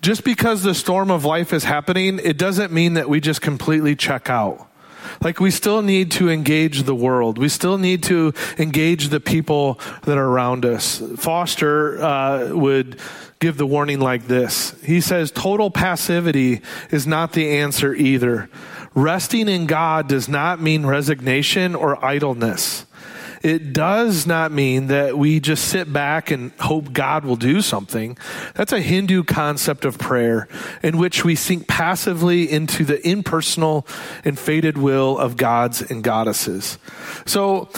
just 0.00 0.24
because 0.24 0.62
the 0.62 0.74
storm 0.74 1.10
of 1.10 1.24
life 1.24 1.52
is 1.52 1.64
happening, 1.64 2.20
it 2.22 2.38
doesn't 2.38 2.72
mean 2.72 2.94
that 2.94 3.08
we 3.08 3.20
just 3.20 3.40
completely 3.40 3.96
check 3.96 4.30
out. 4.30 4.67
Like 5.22 5.40
we 5.40 5.50
still 5.50 5.82
need 5.82 6.10
to 6.12 6.30
engage 6.30 6.82
the 6.84 6.94
world. 6.94 7.38
We 7.38 7.48
still 7.48 7.78
need 7.78 8.02
to 8.04 8.34
engage 8.58 9.08
the 9.08 9.20
people 9.20 9.80
that 10.02 10.18
are 10.18 10.26
around 10.26 10.64
us. 10.64 11.02
Foster 11.16 12.02
uh, 12.02 12.54
would 12.54 13.00
give 13.40 13.56
the 13.56 13.66
warning 13.66 14.00
like 14.00 14.26
this. 14.26 14.74
He 14.82 15.00
says, 15.00 15.30
total 15.30 15.70
passivity 15.70 16.60
is 16.90 17.06
not 17.06 17.32
the 17.32 17.50
answer 17.50 17.94
either. 17.94 18.50
Resting 18.94 19.48
in 19.48 19.66
God 19.66 20.08
does 20.08 20.28
not 20.28 20.60
mean 20.60 20.84
resignation 20.84 21.74
or 21.74 22.04
idleness. 22.04 22.84
It 23.42 23.72
does 23.72 24.26
not 24.26 24.52
mean 24.52 24.88
that 24.88 25.16
we 25.16 25.40
just 25.40 25.68
sit 25.68 25.92
back 25.92 26.30
and 26.30 26.52
hope 26.60 26.92
God 26.92 27.24
will 27.24 27.36
do 27.36 27.60
something. 27.62 28.18
That's 28.54 28.72
a 28.72 28.80
Hindu 28.80 29.24
concept 29.24 29.84
of 29.84 29.98
prayer 29.98 30.48
in 30.82 30.98
which 30.98 31.24
we 31.24 31.34
sink 31.34 31.68
passively 31.68 32.50
into 32.50 32.84
the 32.84 33.06
impersonal 33.06 33.86
and 34.24 34.38
fated 34.38 34.76
will 34.76 35.18
of 35.18 35.36
gods 35.36 35.82
and 35.82 36.02
goddesses. 36.02 36.78
So 37.26 37.68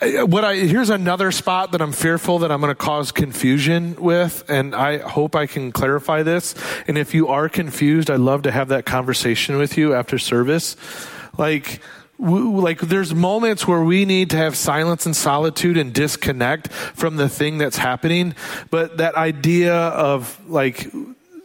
what 0.00 0.44
I 0.44 0.56
here's 0.56 0.90
another 0.90 1.30
spot 1.30 1.72
that 1.72 1.80
I'm 1.80 1.92
fearful 1.92 2.40
that 2.40 2.52
I'm 2.52 2.60
going 2.60 2.70
to 2.70 2.74
cause 2.74 3.12
confusion 3.12 3.96
with, 3.96 4.44
and 4.48 4.74
I 4.74 4.98
hope 4.98 5.34
I 5.34 5.46
can 5.46 5.72
clarify 5.72 6.22
this. 6.22 6.54
And 6.86 6.98
if 6.98 7.14
you 7.14 7.28
are 7.28 7.48
confused, 7.48 8.10
I'd 8.10 8.20
love 8.20 8.42
to 8.42 8.50
have 8.50 8.68
that 8.68 8.84
conversation 8.84 9.56
with 9.56 9.78
you 9.78 9.94
after 9.94 10.18
service. 10.18 10.76
Like, 11.38 11.80
like 12.18 12.80
there's 12.80 13.14
moments 13.14 13.66
where 13.66 13.82
we 13.82 14.04
need 14.04 14.30
to 14.30 14.36
have 14.36 14.56
silence 14.56 15.04
and 15.04 15.16
solitude 15.16 15.76
and 15.76 15.92
disconnect 15.92 16.68
from 16.68 17.16
the 17.16 17.28
thing 17.28 17.58
that's 17.58 17.76
happening 17.76 18.34
but 18.70 18.98
that 18.98 19.16
idea 19.16 19.74
of 19.74 20.40
like 20.48 20.88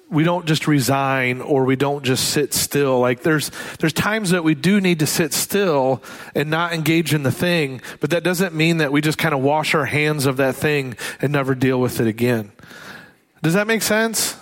we 0.09 0.23
don't 0.23 0.45
just 0.47 0.67
resign 0.67 1.41
or 1.41 1.65
we 1.65 1.75
don't 1.75 2.03
just 2.03 2.29
sit 2.29 2.53
still. 2.53 2.99
Like 2.99 3.21
there's 3.21 3.51
there's 3.79 3.93
times 3.93 4.31
that 4.31 4.43
we 4.43 4.55
do 4.55 4.81
need 4.81 4.99
to 4.99 5.05
sit 5.05 5.33
still 5.33 6.01
and 6.33 6.49
not 6.49 6.73
engage 6.73 7.13
in 7.13 7.23
the 7.23 7.31
thing, 7.31 7.81
but 7.99 8.09
that 8.09 8.23
doesn't 8.23 8.55
mean 8.55 8.77
that 8.77 8.91
we 8.91 9.01
just 9.01 9.17
kind 9.17 9.35
of 9.35 9.41
wash 9.41 9.75
our 9.75 9.85
hands 9.85 10.25
of 10.25 10.37
that 10.37 10.55
thing 10.55 10.97
and 11.21 11.31
never 11.31 11.53
deal 11.53 11.79
with 11.79 11.99
it 11.99 12.07
again. 12.07 12.51
Does 13.43 13.53
that 13.53 13.67
make 13.67 13.83
sense? 13.83 14.38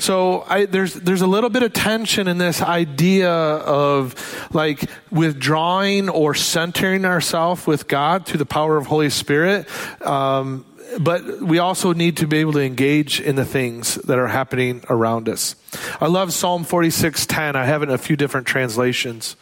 So 0.00 0.44
I, 0.48 0.64
there's 0.64 0.94
there's 0.94 1.20
a 1.20 1.26
little 1.26 1.50
bit 1.50 1.62
of 1.62 1.72
tension 1.72 2.26
in 2.26 2.38
this 2.38 2.62
idea 2.62 3.30
of 3.30 4.14
like 4.54 4.88
withdrawing 5.10 6.08
or 6.08 6.34
centering 6.34 7.04
ourselves 7.04 7.66
with 7.66 7.86
God 7.86 8.26
through 8.26 8.38
the 8.38 8.46
power 8.46 8.76
of 8.76 8.86
Holy 8.86 9.10
Spirit. 9.10 9.68
Um, 10.04 10.64
but 10.98 11.40
we 11.40 11.58
also 11.58 11.92
need 11.92 12.16
to 12.16 12.26
be 12.26 12.38
able 12.38 12.52
to 12.54 12.62
engage 12.62 13.20
in 13.20 13.36
the 13.36 13.44
things 13.44 13.94
that 13.96 14.18
are 14.18 14.26
happening 14.26 14.82
around 14.88 15.28
us. 15.28 15.54
I 16.00 16.06
love 16.06 16.32
Psalm 16.32 16.64
46:10. 16.64 17.54
I 17.54 17.66
have 17.66 17.82
it 17.82 17.90
in 17.90 17.94
a 17.94 17.98
few 17.98 18.16
different 18.16 18.46
translations. 18.46 19.36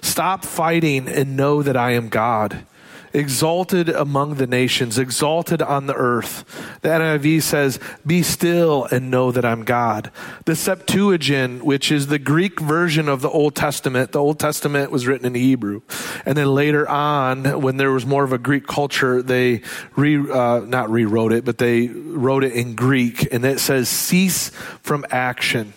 Stop 0.00 0.44
fighting 0.44 1.08
and 1.08 1.36
know 1.36 1.62
that 1.62 1.76
I 1.76 1.90
am 1.90 2.08
God 2.08 2.64
exalted 3.14 3.88
among 3.88 4.34
the 4.34 4.46
nations, 4.46 4.98
exalted 4.98 5.62
on 5.62 5.86
the 5.86 5.94
earth. 5.94 6.44
The 6.82 6.88
NIV 6.88 7.42
says, 7.42 7.78
Be 8.04 8.22
still 8.22 8.84
and 8.84 9.10
know 9.10 9.30
that 9.30 9.44
I'm 9.44 9.64
God. 9.64 10.10
The 10.44 10.56
Septuagint, 10.56 11.64
which 11.64 11.92
is 11.92 12.08
the 12.08 12.18
Greek 12.18 12.60
version 12.60 13.08
of 13.08 13.22
the 13.22 13.30
Old 13.30 13.54
Testament, 13.54 14.12
the 14.12 14.20
Old 14.20 14.40
Testament 14.40 14.90
was 14.90 15.06
written 15.06 15.26
in 15.26 15.34
Hebrew. 15.34 15.82
And 16.26 16.36
then 16.36 16.48
later 16.48 16.88
on, 16.88 17.62
when 17.62 17.76
there 17.76 17.92
was 17.92 18.04
more 18.04 18.24
of 18.24 18.32
a 18.32 18.38
Greek 18.38 18.66
culture, 18.66 19.22
they 19.22 19.62
re, 19.96 20.18
uh, 20.18 20.60
not 20.60 20.90
rewrote 20.90 21.32
it, 21.32 21.44
but 21.44 21.58
they 21.58 21.86
wrote 21.88 22.42
it 22.42 22.52
in 22.52 22.74
Greek. 22.74 23.32
And 23.32 23.44
it 23.44 23.60
says, 23.60 23.88
Cease 23.88 24.50
from 24.82 25.06
action. 25.10 25.72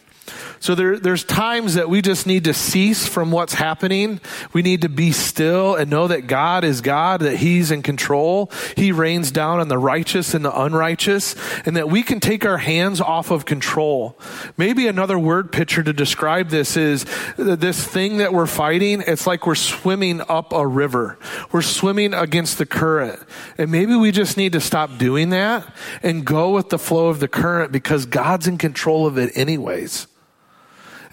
So 0.60 0.76
there, 0.76 0.98
there's 0.98 1.24
times 1.24 1.76
that 1.76 1.90
we 1.90 2.02
just 2.02 2.26
need 2.26 2.46
to 2.46 2.54
cease 2.54 3.08
from 3.08 3.32
what's 3.32 3.54
happening. 3.54 4.20
We 4.54 4.62
need 4.62 4.82
to 4.82 4.90
be 4.90 5.12
still 5.12 5.76
and 5.76 5.90
know 5.90 6.08
that 6.08 6.28
God 6.28 6.64
is 6.64 6.82
God, 6.82 7.22
that 7.22 7.38
He's 7.38 7.72
in 7.72 7.84
control. 7.84 8.52
He 8.76 8.92
rains 8.92 9.32
down 9.32 9.60
on 9.60 9.68
the 9.68 9.78
righteous 9.78 10.34
and 10.34 10.44
the 10.44 10.60
unrighteous, 10.60 11.36
and 11.66 11.78
that 11.78 11.90
we 11.90 12.04
can 12.04 12.20
take 12.20 12.46
our 12.46 12.58
hands 12.58 13.00
off 13.00 13.32
of 13.32 13.46
control. 13.46 14.20
Maybe 14.58 14.88
another 14.88 15.20
word 15.20 15.52
picture 15.52 15.84
to 15.84 15.94
describe 15.94 16.50
this 16.50 16.76
is 16.76 17.06
this 17.38 17.86
thing 17.86 18.18
that 18.18 18.34
we're 18.34 18.48
fighting. 18.48 19.04
It's 19.06 19.28
like 19.28 19.46
we're 19.46 19.56
swimming 19.56 20.22
up 20.28 20.54
a 20.54 20.66
river. 20.66 21.18
We're 21.52 21.62
swimming 21.62 22.14
against 22.14 22.58
the 22.58 22.66
current. 22.66 23.20
And 23.58 23.72
maybe 23.72 23.96
we 23.96 24.12
just 24.12 24.38
need 24.38 24.54
to 24.54 24.62
stop 24.62 24.98
doing 24.98 25.30
that 25.30 25.76
and 26.02 26.26
go 26.26 26.52
with 26.52 26.70
the 26.70 26.80
flow 26.80 27.08
of 27.08 27.20
the 27.20 27.28
current 27.28 27.72
because 27.72 28.06
God's 28.06 28.48
in 28.48 28.58
control 28.58 29.06
of 29.06 29.18
it 29.18 29.32
anyways 29.36 30.08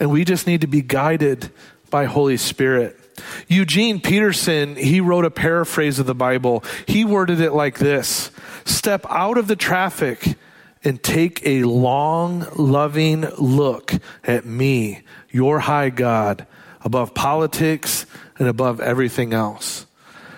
and 0.05 0.13
we 0.13 0.23
just 0.23 0.47
need 0.47 0.61
to 0.61 0.67
be 0.67 0.83
guided 0.83 1.51
by 1.89 2.05
Holy 2.05 2.37
Spirit. 2.37 3.01
Eugene 3.49 4.03
Peterson, 4.03 4.77
he 4.77 5.01
wrote 5.01 5.25
a 5.25 5.31
paraphrase 5.31 5.99
of 5.99 6.05
the 6.05 6.15
Bible. 6.15 6.63
He 6.87 7.07
worded 7.07 7.41
it 7.41 7.53
like 7.53 7.79
this 7.79 8.31
Step 8.67 9.07
out 9.09 9.39
of 9.39 9.49
the 9.49 9.57
traffic 9.57 10.37
and 10.85 11.03
take 11.03 11.41
a 11.47 11.63
long, 11.63 12.47
loving 12.55 13.23
look 13.39 13.95
at 14.25 14.45
me, 14.45 15.05
your 15.31 15.61
high 15.61 15.89
God, 15.89 16.47
above 16.83 17.15
politics 17.15 18.05
and 18.39 18.47
above 18.47 18.81
everything 18.81 19.33
else 19.33 19.84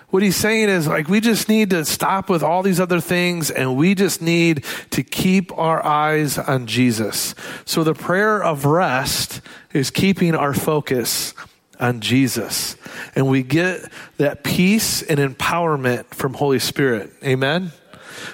what 0.09 0.23
he's 0.23 0.37
saying 0.37 0.69
is 0.69 0.87
like 0.87 1.09
we 1.09 1.19
just 1.19 1.49
need 1.49 1.71
to 1.71 1.83
stop 1.83 2.29
with 2.29 2.41
all 2.41 2.63
these 2.63 2.79
other 2.79 3.01
things 3.01 3.51
and 3.51 3.75
we 3.75 3.93
just 3.93 4.21
need 4.21 4.63
to 4.91 5.03
keep 5.03 5.55
our 5.57 5.85
eyes 5.85 6.37
on 6.37 6.65
Jesus. 6.65 7.35
So 7.65 7.83
the 7.83 7.93
prayer 7.93 8.41
of 8.41 8.65
rest 8.65 9.41
is 9.73 9.91
keeping 9.91 10.33
our 10.33 10.53
focus 10.53 11.33
on 11.79 11.99
Jesus. 11.99 12.75
And 13.15 13.27
we 13.27 13.43
get 13.43 13.91
that 14.17 14.43
peace 14.43 15.01
and 15.01 15.19
empowerment 15.19 16.05
from 16.07 16.33
Holy 16.33 16.59
Spirit. 16.59 17.11
Amen. 17.23 17.71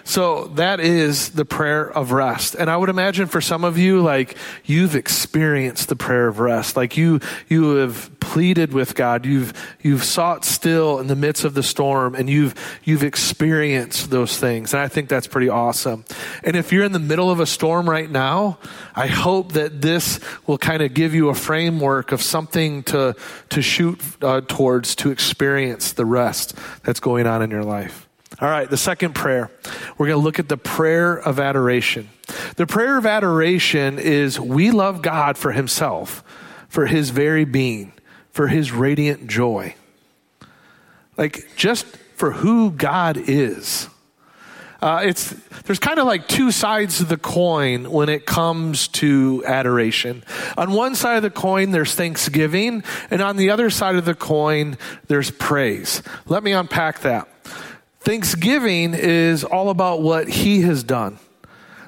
So 0.03 0.45
that 0.55 0.79
is 0.79 1.31
the 1.31 1.45
prayer 1.45 1.89
of 1.89 2.11
rest. 2.11 2.55
And 2.55 2.69
I 2.69 2.77
would 2.77 2.89
imagine 2.89 3.27
for 3.27 3.41
some 3.41 3.63
of 3.63 3.77
you, 3.77 4.01
like 4.01 4.37
you've 4.65 4.95
experienced 4.95 5.89
the 5.89 5.95
prayer 5.95 6.27
of 6.27 6.39
rest. 6.39 6.75
Like 6.75 6.97
you, 6.97 7.19
you 7.49 7.75
have 7.75 8.09
pleaded 8.19 8.73
with 8.73 8.95
God. 8.95 9.25
You've, 9.25 9.53
you've 9.81 10.03
sought 10.03 10.45
still 10.45 10.99
in 10.99 11.07
the 11.07 11.15
midst 11.15 11.43
of 11.43 11.53
the 11.53 11.63
storm 11.63 12.15
and 12.15 12.29
you've, 12.29 12.55
you've 12.83 13.03
experienced 13.03 14.09
those 14.09 14.37
things. 14.37 14.73
And 14.73 14.81
I 14.81 14.87
think 14.87 15.09
that's 15.09 15.27
pretty 15.27 15.49
awesome. 15.49 16.05
And 16.43 16.55
if 16.55 16.71
you're 16.71 16.85
in 16.85 16.93
the 16.93 16.99
middle 16.99 17.29
of 17.29 17.39
a 17.39 17.45
storm 17.45 17.89
right 17.89 18.09
now, 18.09 18.57
I 18.95 19.07
hope 19.07 19.53
that 19.53 19.81
this 19.81 20.19
will 20.47 20.57
kind 20.57 20.81
of 20.81 20.93
give 20.93 21.13
you 21.13 21.29
a 21.29 21.35
framework 21.35 22.11
of 22.11 22.21
something 22.21 22.83
to, 22.83 23.15
to 23.49 23.61
shoot 23.61 24.01
uh, 24.21 24.41
towards 24.41 24.95
to 24.95 25.11
experience 25.11 25.93
the 25.93 26.05
rest 26.05 26.57
that's 26.83 26.99
going 26.99 27.27
on 27.27 27.41
in 27.41 27.51
your 27.51 27.63
life. 27.63 28.07
All 28.43 28.49
right, 28.49 28.69
the 28.69 28.75
second 28.75 29.15
prayer. 29.15 29.49
We're 29.97 30.07
going 30.07 30.19
to 30.19 30.23
look 30.23 30.37
at 30.37 30.49
the 30.49 30.57
prayer 30.57 31.15
of 31.15 31.39
adoration. 31.39 32.09
The 32.57 32.67
prayer 32.67 32.97
of 32.97 33.05
adoration 33.05 33.99
is 33.99 34.37
we 34.37 34.71
love 34.71 35.01
God 35.01 35.37
for 35.37 35.53
himself, 35.53 36.25
for 36.67 36.85
his 36.85 37.09
very 37.11 37.45
being, 37.45 37.93
for 38.31 38.47
his 38.47 38.73
radiant 38.73 39.27
joy. 39.27 39.75
Like 41.15 41.55
just 41.55 41.85
for 42.17 42.31
who 42.31 42.71
God 42.71 43.15
is. 43.15 43.87
Uh, 44.81 45.03
it's 45.05 45.29
there's 45.63 45.79
kind 45.79 45.97
of 45.97 46.05
like 46.05 46.27
two 46.27 46.51
sides 46.51 46.99
of 46.99 47.07
the 47.07 47.15
coin 47.15 47.89
when 47.89 48.09
it 48.09 48.25
comes 48.25 48.89
to 48.89 49.41
adoration. 49.47 50.21
On 50.57 50.73
one 50.73 50.95
side 50.95 51.15
of 51.15 51.23
the 51.23 51.29
coin, 51.29 51.71
there's 51.71 51.95
thanksgiving, 51.95 52.83
and 53.09 53.21
on 53.21 53.37
the 53.37 53.51
other 53.51 53.69
side 53.69 53.95
of 53.95 54.03
the 54.03 54.15
coin, 54.15 54.77
there's 55.07 55.31
praise. 55.31 56.03
Let 56.25 56.43
me 56.43 56.51
unpack 56.51 56.99
that. 57.03 57.29
Thanksgiving 58.03 58.93
is 58.93 59.45
all 59.45 59.69
about 59.69 60.01
what 60.01 60.27
he 60.27 60.61
has 60.63 60.83
done. 60.83 61.19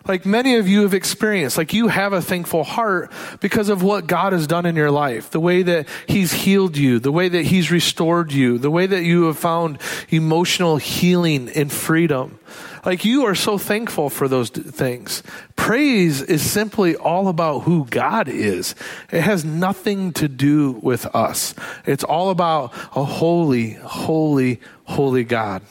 like 0.08 0.26
many 0.26 0.56
of 0.56 0.68
you 0.68 0.84
have 0.84 0.94
experienced. 0.94 1.58
Like 1.58 1.74
you 1.74 1.90
have 1.90 2.14
a 2.14 2.22
thankful 2.22 2.64
heart 2.64 3.12
because 3.42 3.68
of 3.68 3.84
what 3.84 4.08
God 4.08 4.32
has 4.32 4.48
done 4.48 4.66
in 4.66 4.78
your 4.78 4.92
life, 4.92 5.30
the 5.32 5.42
way 5.42 5.64
that 5.64 5.88
He's 6.08 6.32
healed 6.32 6.78
you, 6.78 7.00
the 7.00 7.12
way 7.12 7.28
that 7.28 7.44
He's 7.44 7.70
restored 7.70 8.32
you, 8.32 8.58
the 8.58 8.72
way 8.72 8.86
that 8.86 9.04
you 9.04 9.24
have 9.24 9.38
found 9.38 9.80
emotional 10.10 10.78
healing 10.78 11.50
and 11.50 11.70
freedom. 11.70 12.40
Like 12.86 13.04
you 13.04 13.26
are 13.26 13.36
so 13.36 13.58
thankful 13.58 14.10
for 14.10 14.28
those 14.28 14.50
things. 14.52 15.24
Praise 15.56 16.22
is 16.22 16.50
simply 16.50 16.96
all 16.96 17.28
about 17.28 17.62
who 17.62 17.86
God 17.88 18.30
is. 18.30 18.76
It 19.12 19.22
has 19.22 19.44
nothing 19.44 20.14
to 20.14 20.28
do 20.28 20.74
with 20.84 21.08
us. 21.16 21.56
It's 21.86 22.04
all 22.04 22.30
about 22.30 22.72
a 22.96 23.04
holy, 23.04 23.72
holy, 23.72 24.62
holy 24.86 25.24
God. 25.24 25.64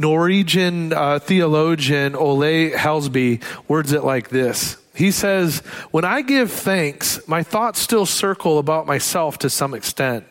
Norwegian 0.00 0.94
uh, 0.94 1.18
theologian 1.18 2.16
Ole 2.16 2.70
Hallesby 2.70 3.42
words 3.68 3.92
it 3.92 4.02
like 4.02 4.30
this. 4.30 4.78
He 4.94 5.10
says, 5.10 5.58
When 5.90 6.06
I 6.06 6.22
give 6.22 6.50
thanks, 6.50 7.20
my 7.28 7.42
thoughts 7.42 7.80
still 7.80 8.06
circle 8.06 8.58
about 8.58 8.86
myself 8.86 9.38
to 9.40 9.50
some 9.50 9.74
extent. 9.74 10.24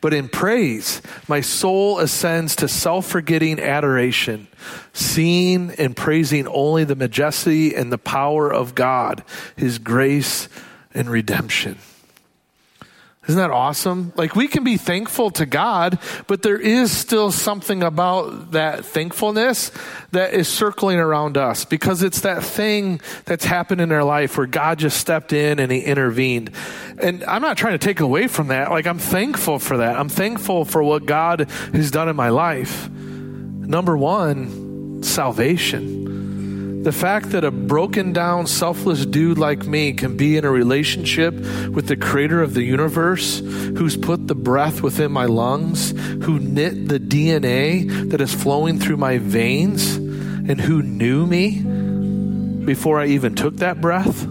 But 0.00 0.14
in 0.14 0.30
praise, 0.30 1.02
my 1.28 1.42
soul 1.42 1.98
ascends 1.98 2.56
to 2.56 2.68
self 2.68 3.04
forgetting 3.06 3.60
adoration, 3.60 4.48
seeing 4.94 5.72
and 5.72 5.94
praising 5.94 6.48
only 6.48 6.84
the 6.84 6.96
majesty 6.96 7.74
and 7.74 7.92
the 7.92 7.98
power 7.98 8.50
of 8.50 8.74
God, 8.74 9.24
His 9.56 9.78
grace 9.78 10.48
and 10.94 11.10
redemption. 11.10 11.76
Isn't 13.32 13.40
that 13.40 13.50
awesome? 13.50 14.12
Like 14.14 14.36
we 14.36 14.46
can 14.46 14.62
be 14.62 14.76
thankful 14.76 15.30
to 15.30 15.46
God, 15.46 15.98
but 16.26 16.42
there 16.42 16.58
is 16.58 16.94
still 16.94 17.32
something 17.32 17.82
about 17.82 18.50
that 18.50 18.84
thankfulness 18.84 19.70
that 20.10 20.34
is 20.34 20.48
circling 20.48 20.98
around 20.98 21.38
us 21.38 21.64
because 21.64 22.02
it's 22.02 22.20
that 22.20 22.44
thing 22.44 23.00
that's 23.24 23.46
happened 23.46 23.80
in 23.80 23.90
our 23.90 24.04
life 24.04 24.36
where 24.36 24.46
God 24.46 24.80
just 24.80 24.98
stepped 24.98 25.32
in 25.32 25.60
and 25.60 25.72
he 25.72 25.80
intervened. 25.80 26.50
And 26.98 27.24
I'm 27.24 27.40
not 27.40 27.56
trying 27.56 27.72
to 27.72 27.78
take 27.78 28.00
away 28.00 28.26
from 28.26 28.48
that. 28.48 28.70
Like 28.70 28.86
I'm 28.86 28.98
thankful 28.98 29.58
for 29.58 29.78
that. 29.78 29.98
I'm 29.98 30.10
thankful 30.10 30.66
for 30.66 30.82
what 30.82 31.06
God 31.06 31.48
has 31.72 31.90
done 31.90 32.10
in 32.10 32.16
my 32.16 32.28
life. 32.28 32.90
Number 32.90 33.96
one, 33.96 35.02
salvation. 35.02 36.01
The 36.82 36.92
fact 36.92 37.30
that 37.30 37.44
a 37.44 37.52
broken 37.52 38.12
down, 38.12 38.48
selfless 38.48 39.06
dude 39.06 39.38
like 39.38 39.64
me 39.66 39.92
can 39.92 40.16
be 40.16 40.36
in 40.36 40.44
a 40.44 40.50
relationship 40.50 41.32
with 41.34 41.86
the 41.86 41.96
creator 41.96 42.42
of 42.42 42.54
the 42.54 42.64
universe, 42.64 43.38
who's 43.38 43.96
put 43.96 44.26
the 44.26 44.34
breath 44.34 44.82
within 44.82 45.12
my 45.12 45.26
lungs, 45.26 45.92
who 46.24 46.40
knit 46.40 46.88
the 46.88 46.98
DNA 46.98 48.10
that 48.10 48.20
is 48.20 48.34
flowing 48.34 48.80
through 48.80 48.96
my 48.96 49.18
veins, 49.18 49.94
and 49.94 50.60
who 50.60 50.82
knew 50.82 51.24
me 51.24 51.60
before 52.64 53.00
I 53.00 53.06
even 53.06 53.36
took 53.36 53.58
that 53.58 53.80
breath, 53.80 54.26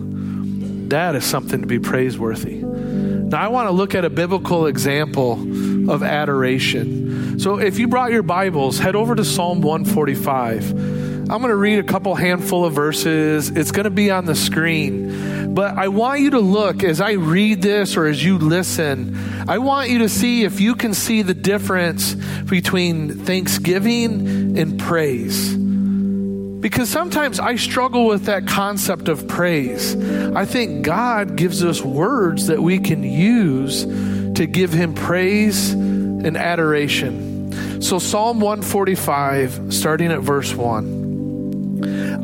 that 0.89 1.15
is 1.15 1.23
something 1.23 1.61
to 1.61 1.67
be 1.67 1.79
praiseworthy. 1.79 2.55
Now, 2.55 3.41
I 3.41 3.47
want 3.47 3.69
to 3.69 3.71
look 3.71 3.95
at 3.95 4.03
a 4.03 4.09
biblical 4.09 4.65
example 4.65 5.89
of 5.89 6.03
adoration. 6.03 7.39
So, 7.39 7.59
if 7.59 7.79
you 7.79 7.87
brought 7.87 8.11
your 8.11 8.23
Bibles, 8.23 8.77
head 8.77 8.97
over 8.97 9.15
to 9.15 9.23
Psalm 9.23 9.61
145. 9.61 11.00
I'm 11.31 11.39
going 11.39 11.51
to 11.51 11.55
read 11.55 11.79
a 11.79 11.83
couple 11.83 12.13
handful 12.13 12.65
of 12.65 12.73
verses. 12.73 13.51
It's 13.51 13.71
going 13.71 13.85
to 13.85 13.89
be 13.89 14.11
on 14.11 14.25
the 14.25 14.35
screen. 14.35 15.53
But 15.55 15.77
I 15.77 15.87
want 15.87 16.19
you 16.19 16.31
to 16.31 16.41
look 16.41 16.83
as 16.83 16.99
I 16.99 17.13
read 17.13 17.61
this 17.61 17.95
or 17.95 18.07
as 18.07 18.21
you 18.21 18.37
listen. 18.37 19.15
I 19.47 19.59
want 19.59 19.89
you 19.89 19.99
to 19.99 20.09
see 20.09 20.43
if 20.43 20.59
you 20.59 20.75
can 20.75 20.93
see 20.93 21.21
the 21.21 21.33
difference 21.33 22.15
between 22.49 23.19
thanksgiving 23.19 24.57
and 24.57 24.77
praise. 24.77 25.55
Because 25.55 26.89
sometimes 26.89 27.39
I 27.39 27.55
struggle 27.55 28.07
with 28.07 28.25
that 28.25 28.45
concept 28.45 29.07
of 29.07 29.25
praise. 29.29 29.95
I 30.35 30.43
think 30.43 30.83
God 30.83 31.37
gives 31.37 31.63
us 31.63 31.81
words 31.81 32.47
that 32.47 32.61
we 32.61 32.77
can 32.77 33.03
use 33.03 33.85
to 33.85 34.45
give 34.45 34.73
Him 34.73 34.93
praise 34.93 35.71
and 35.71 36.35
adoration. 36.35 37.81
So, 37.81 37.99
Psalm 37.99 38.41
145, 38.41 39.73
starting 39.73 40.11
at 40.11 40.19
verse 40.19 40.53
1. 40.53 41.00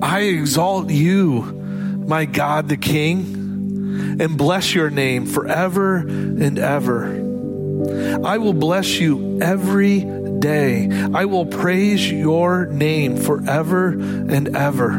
I 0.02 0.22
exalt 0.22 0.90
you, 0.90 1.42
my 2.08 2.26
God 2.26 2.70
the 2.70 2.78
King, 2.78 4.18
and 4.20 4.38
bless 4.38 4.74
your 4.74 4.90
name 4.90 5.26
forever 5.26 5.98
and 5.98 6.58
ever. 6.60 7.06
I 8.26 8.38
will 8.38 8.54
bless 8.54 9.00
you 9.00 9.40
every 9.42 10.00
day. 10.40 10.90
I 11.14 11.26
will 11.26 11.46
praise 11.46 12.10
your 12.12 12.68
name 12.68 13.18
forever 13.18 13.90
and 13.90 14.56
ever. 14.56 14.92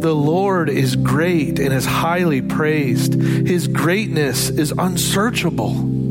The 0.00 0.14
Lord 0.14 0.68
is 0.68 0.96
great 0.96 1.58
and 1.58 1.72
is 1.72 1.86
highly 1.86 2.42
praised. 2.42 3.14
His 3.14 3.68
greatness 3.68 4.50
is 4.50 4.72
unsearchable. 4.76 6.03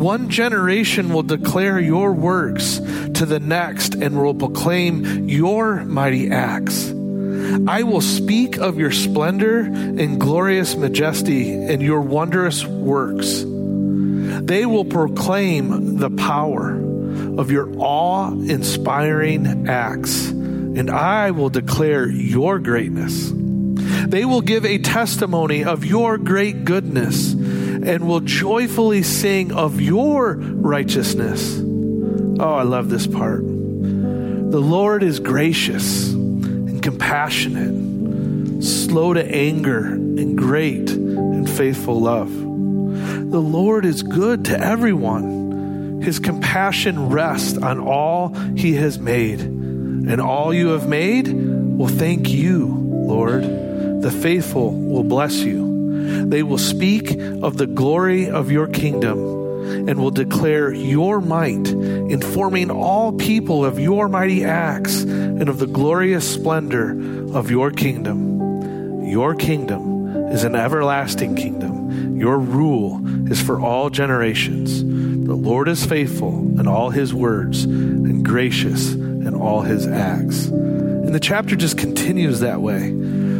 One 0.00 0.30
generation 0.30 1.12
will 1.12 1.24
declare 1.24 1.78
your 1.78 2.14
works 2.14 2.78
to 2.78 3.26
the 3.26 3.38
next 3.38 3.94
and 3.94 4.16
will 4.16 4.34
proclaim 4.34 5.28
your 5.28 5.84
mighty 5.84 6.30
acts. 6.30 6.88
I 7.68 7.82
will 7.82 8.00
speak 8.00 8.56
of 8.56 8.78
your 8.78 8.92
splendor 8.92 9.60
and 9.60 10.18
glorious 10.18 10.74
majesty 10.74 11.52
and 11.52 11.82
your 11.82 12.00
wondrous 12.00 12.64
works. 12.64 13.44
They 13.44 14.64
will 14.64 14.86
proclaim 14.86 15.98
the 15.98 16.10
power 16.10 16.76
of 17.38 17.50
your 17.50 17.70
awe 17.76 18.30
inspiring 18.30 19.68
acts, 19.68 20.28
and 20.28 20.88
I 20.88 21.32
will 21.32 21.50
declare 21.50 22.08
your 22.08 22.58
greatness. 22.58 23.30
They 23.34 24.24
will 24.24 24.40
give 24.40 24.64
a 24.64 24.78
testimony 24.78 25.62
of 25.62 25.84
your 25.84 26.16
great 26.16 26.64
goodness 26.64 27.34
and 27.84 28.06
will 28.06 28.20
joyfully 28.20 29.02
sing 29.02 29.52
of 29.52 29.80
your 29.80 30.34
righteousness. 30.34 31.58
Oh, 31.58 32.54
I 32.54 32.62
love 32.62 32.88
this 32.88 33.06
part. 33.06 33.42
The 33.42 34.60
Lord 34.60 35.02
is 35.02 35.20
gracious 35.20 36.12
and 36.12 36.82
compassionate, 36.82 38.62
slow 38.64 39.14
to 39.14 39.24
anger, 39.24 39.84
and 39.86 40.36
great 40.36 40.90
in 40.90 41.46
faithful 41.46 42.00
love. 42.00 42.30
The 42.32 43.40
Lord 43.40 43.84
is 43.84 44.02
good 44.02 44.46
to 44.46 44.58
everyone. 44.58 46.00
His 46.02 46.18
compassion 46.18 47.10
rests 47.10 47.58
on 47.58 47.78
all 47.78 48.34
he 48.56 48.74
has 48.74 48.98
made. 48.98 49.40
And 49.40 50.20
all 50.20 50.52
you 50.52 50.68
have 50.68 50.88
made 50.88 51.28
will 51.28 51.88
thank 51.88 52.28
you, 52.28 52.66
Lord. 52.66 53.42
The 54.02 54.10
faithful 54.10 54.72
will 54.72 55.04
bless 55.04 55.36
you. 55.36 55.69
They 56.28 56.42
will 56.42 56.58
speak 56.58 57.18
of 57.42 57.56
the 57.56 57.66
glory 57.66 58.28
of 58.28 58.50
your 58.50 58.66
kingdom 58.66 59.18
and 59.88 59.98
will 59.98 60.10
declare 60.10 60.72
your 60.72 61.20
might, 61.20 61.68
informing 61.68 62.70
all 62.70 63.12
people 63.12 63.64
of 63.64 63.78
your 63.78 64.08
mighty 64.08 64.44
acts 64.44 65.02
and 65.02 65.48
of 65.48 65.58
the 65.58 65.66
glorious 65.66 66.28
splendor 66.28 66.90
of 67.34 67.50
your 67.50 67.70
kingdom. 67.70 69.04
Your 69.04 69.34
kingdom 69.34 70.28
is 70.28 70.44
an 70.44 70.54
everlasting 70.54 71.36
kingdom. 71.36 72.16
Your 72.16 72.38
rule 72.38 73.00
is 73.30 73.40
for 73.40 73.60
all 73.60 73.90
generations. 73.90 74.82
The 74.82 75.34
Lord 75.34 75.68
is 75.68 75.86
faithful 75.86 76.38
in 76.58 76.66
all 76.66 76.90
his 76.90 77.14
words 77.14 77.64
and 77.64 78.24
gracious 78.24 78.92
in 78.92 79.34
all 79.34 79.62
his 79.62 79.86
acts. 79.86 80.46
And 80.46 81.14
the 81.14 81.20
chapter 81.20 81.56
just 81.56 81.78
continues 81.78 82.40
that 82.40 82.60
way. 82.60 82.90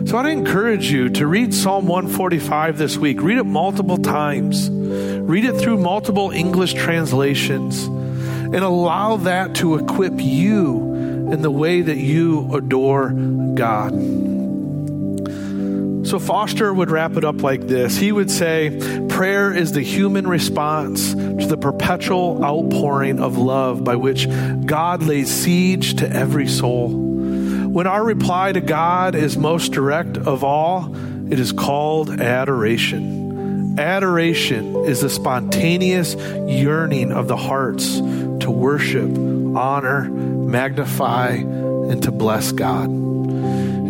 So 0.06 0.18
I'd 0.18 0.26
encourage 0.26 0.90
you 0.90 1.08
to 1.10 1.26
read 1.26 1.54
Psalm 1.54 1.86
145 1.86 2.78
this 2.78 2.96
week. 2.96 3.20
Read 3.22 3.38
it 3.38 3.44
multiple 3.44 3.98
times. 3.98 4.68
Read 4.70 5.44
it 5.44 5.56
through 5.56 5.76
multiple 5.76 6.30
English 6.30 6.74
translations 6.74 7.84
and 7.84 8.56
allow 8.56 9.16
that 9.18 9.54
to 9.56 9.76
equip 9.76 10.14
you 10.16 10.94
in 11.30 11.42
the 11.42 11.50
way 11.50 11.82
that 11.82 11.98
you 11.98 12.52
adore 12.54 13.10
God. 13.10 13.92
So 16.06 16.18
Foster 16.18 16.74
would 16.74 16.90
wrap 16.90 17.16
it 17.16 17.24
up 17.24 17.42
like 17.42 17.68
this. 17.68 17.96
He 17.96 18.10
would 18.10 18.30
say, 18.30 19.06
Prayer 19.08 19.52
is 19.52 19.72
the 19.72 19.82
human 19.82 20.26
response 20.26 21.14
to 21.14 21.46
the 21.46 21.56
perpetual 21.56 22.44
outpouring 22.44 23.20
of 23.20 23.38
love 23.38 23.84
by 23.84 23.94
which 23.94 24.26
God 24.66 25.04
lays 25.04 25.30
siege 25.30 25.96
to 25.96 26.10
every 26.10 26.48
soul. 26.48 27.09
When 27.72 27.86
our 27.86 28.04
reply 28.04 28.52
to 28.52 28.60
God 28.60 29.14
is 29.14 29.36
most 29.36 29.72
direct 29.72 30.16
of 30.16 30.42
all, 30.42 30.94
it 31.30 31.38
is 31.38 31.52
called 31.52 32.10
adoration. 32.10 33.78
Adoration 33.78 34.74
is 34.84 35.00
the 35.00 35.08
spontaneous 35.08 36.14
yearning 36.14 37.12
of 37.12 37.28
the 37.28 37.36
hearts 37.36 37.98
to 37.98 38.50
worship, 38.50 39.08
honor, 39.56 40.10
magnify, 40.10 41.28
and 41.34 42.02
to 42.02 42.10
bless 42.10 42.50
God. 42.50 42.88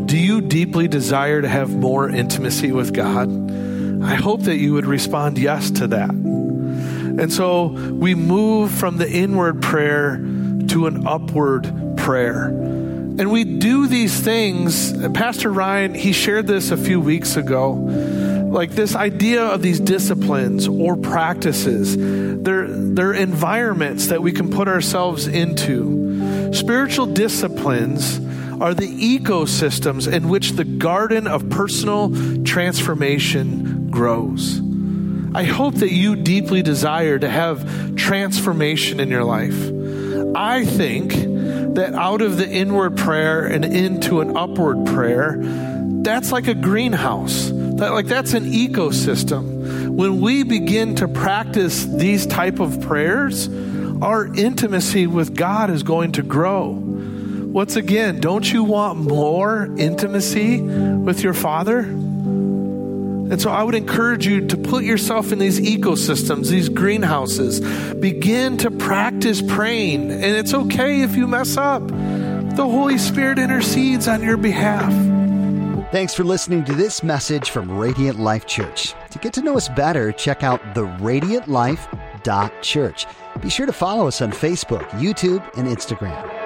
Do 0.07 0.19
you 0.19 0.43
deeply 0.43 0.87
desire 0.87 1.41
to 1.41 1.49
have 1.49 1.75
more 1.75 2.09
intimacy 2.09 2.73
with 2.73 2.93
God? 2.93 3.31
I 4.03 4.15
hope 4.15 4.43
that 4.43 4.57
you 4.57 4.75
would 4.75 4.87
respond 4.87 5.39
yes 5.39 5.71
to 5.73 5.87
that. 5.87 6.11
And 6.11 7.33
so 7.33 7.69
we 7.69 8.15
move 8.15 8.71
from 8.71 8.99
the 8.99 9.11
inward 9.11 9.63
prayer 9.63 10.17
to 10.69 10.87
an 10.87 11.07
upward 11.07 11.97
prayer 11.97 12.47
And 13.21 13.31
we 13.31 13.45
do 13.61 13.87
these 13.87 14.19
things. 14.19 14.93
Pastor 15.13 15.53
Ryan, 15.53 15.95
he 15.95 16.13
shared 16.13 16.47
this 16.47 16.71
a 16.71 16.77
few 16.77 17.01
weeks 17.01 17.37
ago. 17.37 17.73
Like 17.73 18.73
this 18.73 18.97
idea 18.97 19.45
of 19.45 19.63
these 19.63 19.79
disciplines 19.79 20.67
or 20.67 20.97
practices, 20.97 21.97
they're, 21.97 22.67
they're 22.67 23.13
environments 23.13 24.09
that 24.09 24.23
we 24.23 24.33
can 24.33 24.51
put 24.51 24.67
ourselves 24.67 25.29
into. 25.29 26.53
Spiritual 26.53 27.07
disciplines 27.07 28.19
are 28.61 28.75
the 28.75 29.19
ecosystems 29.19 30.13
in 30.13 30.29
which 30.29 30.53
the 30.53 30.65
garden 30.65 31.27
of 31.27 31.49
personal 31.49 32.11
transformation 32.45 33.91
grows. 33.91 34.61
I 35.33 35.45
hope 35.45 35.77
that 35.77 35.93
you 35.93 36.17
deeply 36.17 36.63
desire 36.63 37.19
to 37.19 37.29
have 37.29 37.95
transformation 37.95 38.99
in 38.99 39.11
your 39.11 39.25
life. 39.25 39.71
I 40.35 40.65
think 40.65 41.13
that 41.75 41.95
out 41.95 42.23
of 42.23 42.37
the 42.37 42.49
inward 42.49 42.97
prayer 42.97 43.47
and 43.47 43.65
into 43.65 44.21
an 44.21 44.37
upward 44.37 44.87
prayer, 44.87 45.37
that's 46.03 46.33
like 46.33 46.49
a 46.49 46.55
greenhouse. 46.55 47.51
That 47.53 47.93
like 47.93 48.07
that's 48.07 48.35
an 48.35 48.45
ecosystem. 48.45 49.89
When 49.89 50.21
we 50.21 50.43
begin 50.43 50.97
to 50.97 51.09
practice 51.09 51.85
these 51.85 52.27
type 52.27 52.61
of 52.61 52.81
prayers, 52.81 53.49
our 54.03 54.27
intimacy 54.35 55.07
with 55.07 55.35
God 55.35 55.71
is 55.71 55.83
going 55.83 56.13
to 56.13 56.23
grow. 56.23 56.71
Once 56.71 57.77
again, 57.77 58.21
don't 58.21 58.51
you 58.51 58.65
want 58.65 58.99
more 58.99 59.69
intimacy 59.77 60.61
with 60.61 61.23
your 61.23 61.35
Father? 61.35 61.83
And 63.31 63.41
so 63.41 63.51
I 63.51 63.63
would 63.63 63.77
encourage 63.77 64.27
you 64.27 64.45
to 64.49 64.57
put 64.57 64.83
yourself 64.83 65.31
in 65.31 65.39
these 65.39 65.61
ecosystems, 65.61 66.49
these 66.49 66.69
greenhouses. 66.69 67.61
Begin 67.95 68.57
to 68.59 68.73
practice 68.73 69.41
praying. 69.41 70.11
And 70.11 70.25
it's 70.25 70.53
okay 70.53 71.03
if 71.03 71.15
you 71.15 71.29
mess 71.29 71.57
up. 71.57 71.87
The 71.87 72.67
Holy 72.69 72.99
Spirit 72.99 73.39
intercedes 73.39 74.09
on 74.09 74.23
your 74.23 74.37
behalf. 74.37 74.93
Thanks 75.93 76.15
for 76.15 76.25
listening 76.25 76.65
to 76.65 76.75
this 76.75 77.03
message 77.03 77.51
from 77.51 77.71
Radiant 77.71 78.21
Life 78.21 78.47
Church. 78.47 78.95
To 79.11 79.19
get 79.19 79.33
to 79.35 79.43
know 79.43 79.57
us 79.57 79.69
better, 79.69 80.13
check 80.13 80.43
out 80.43 80.63
theradiantlife.church. 80.75 83.07
Be 83.41 83.49
sure 83.49 83.67
to 83.67 83.73
follow 83.73 84.07
us 84.07 84.21
on 84.21 84.33
Facebook, 84.33 84.87
YouTube, 84.91 85.43
and 85.57 85.69
Instagram. 85.69 86.40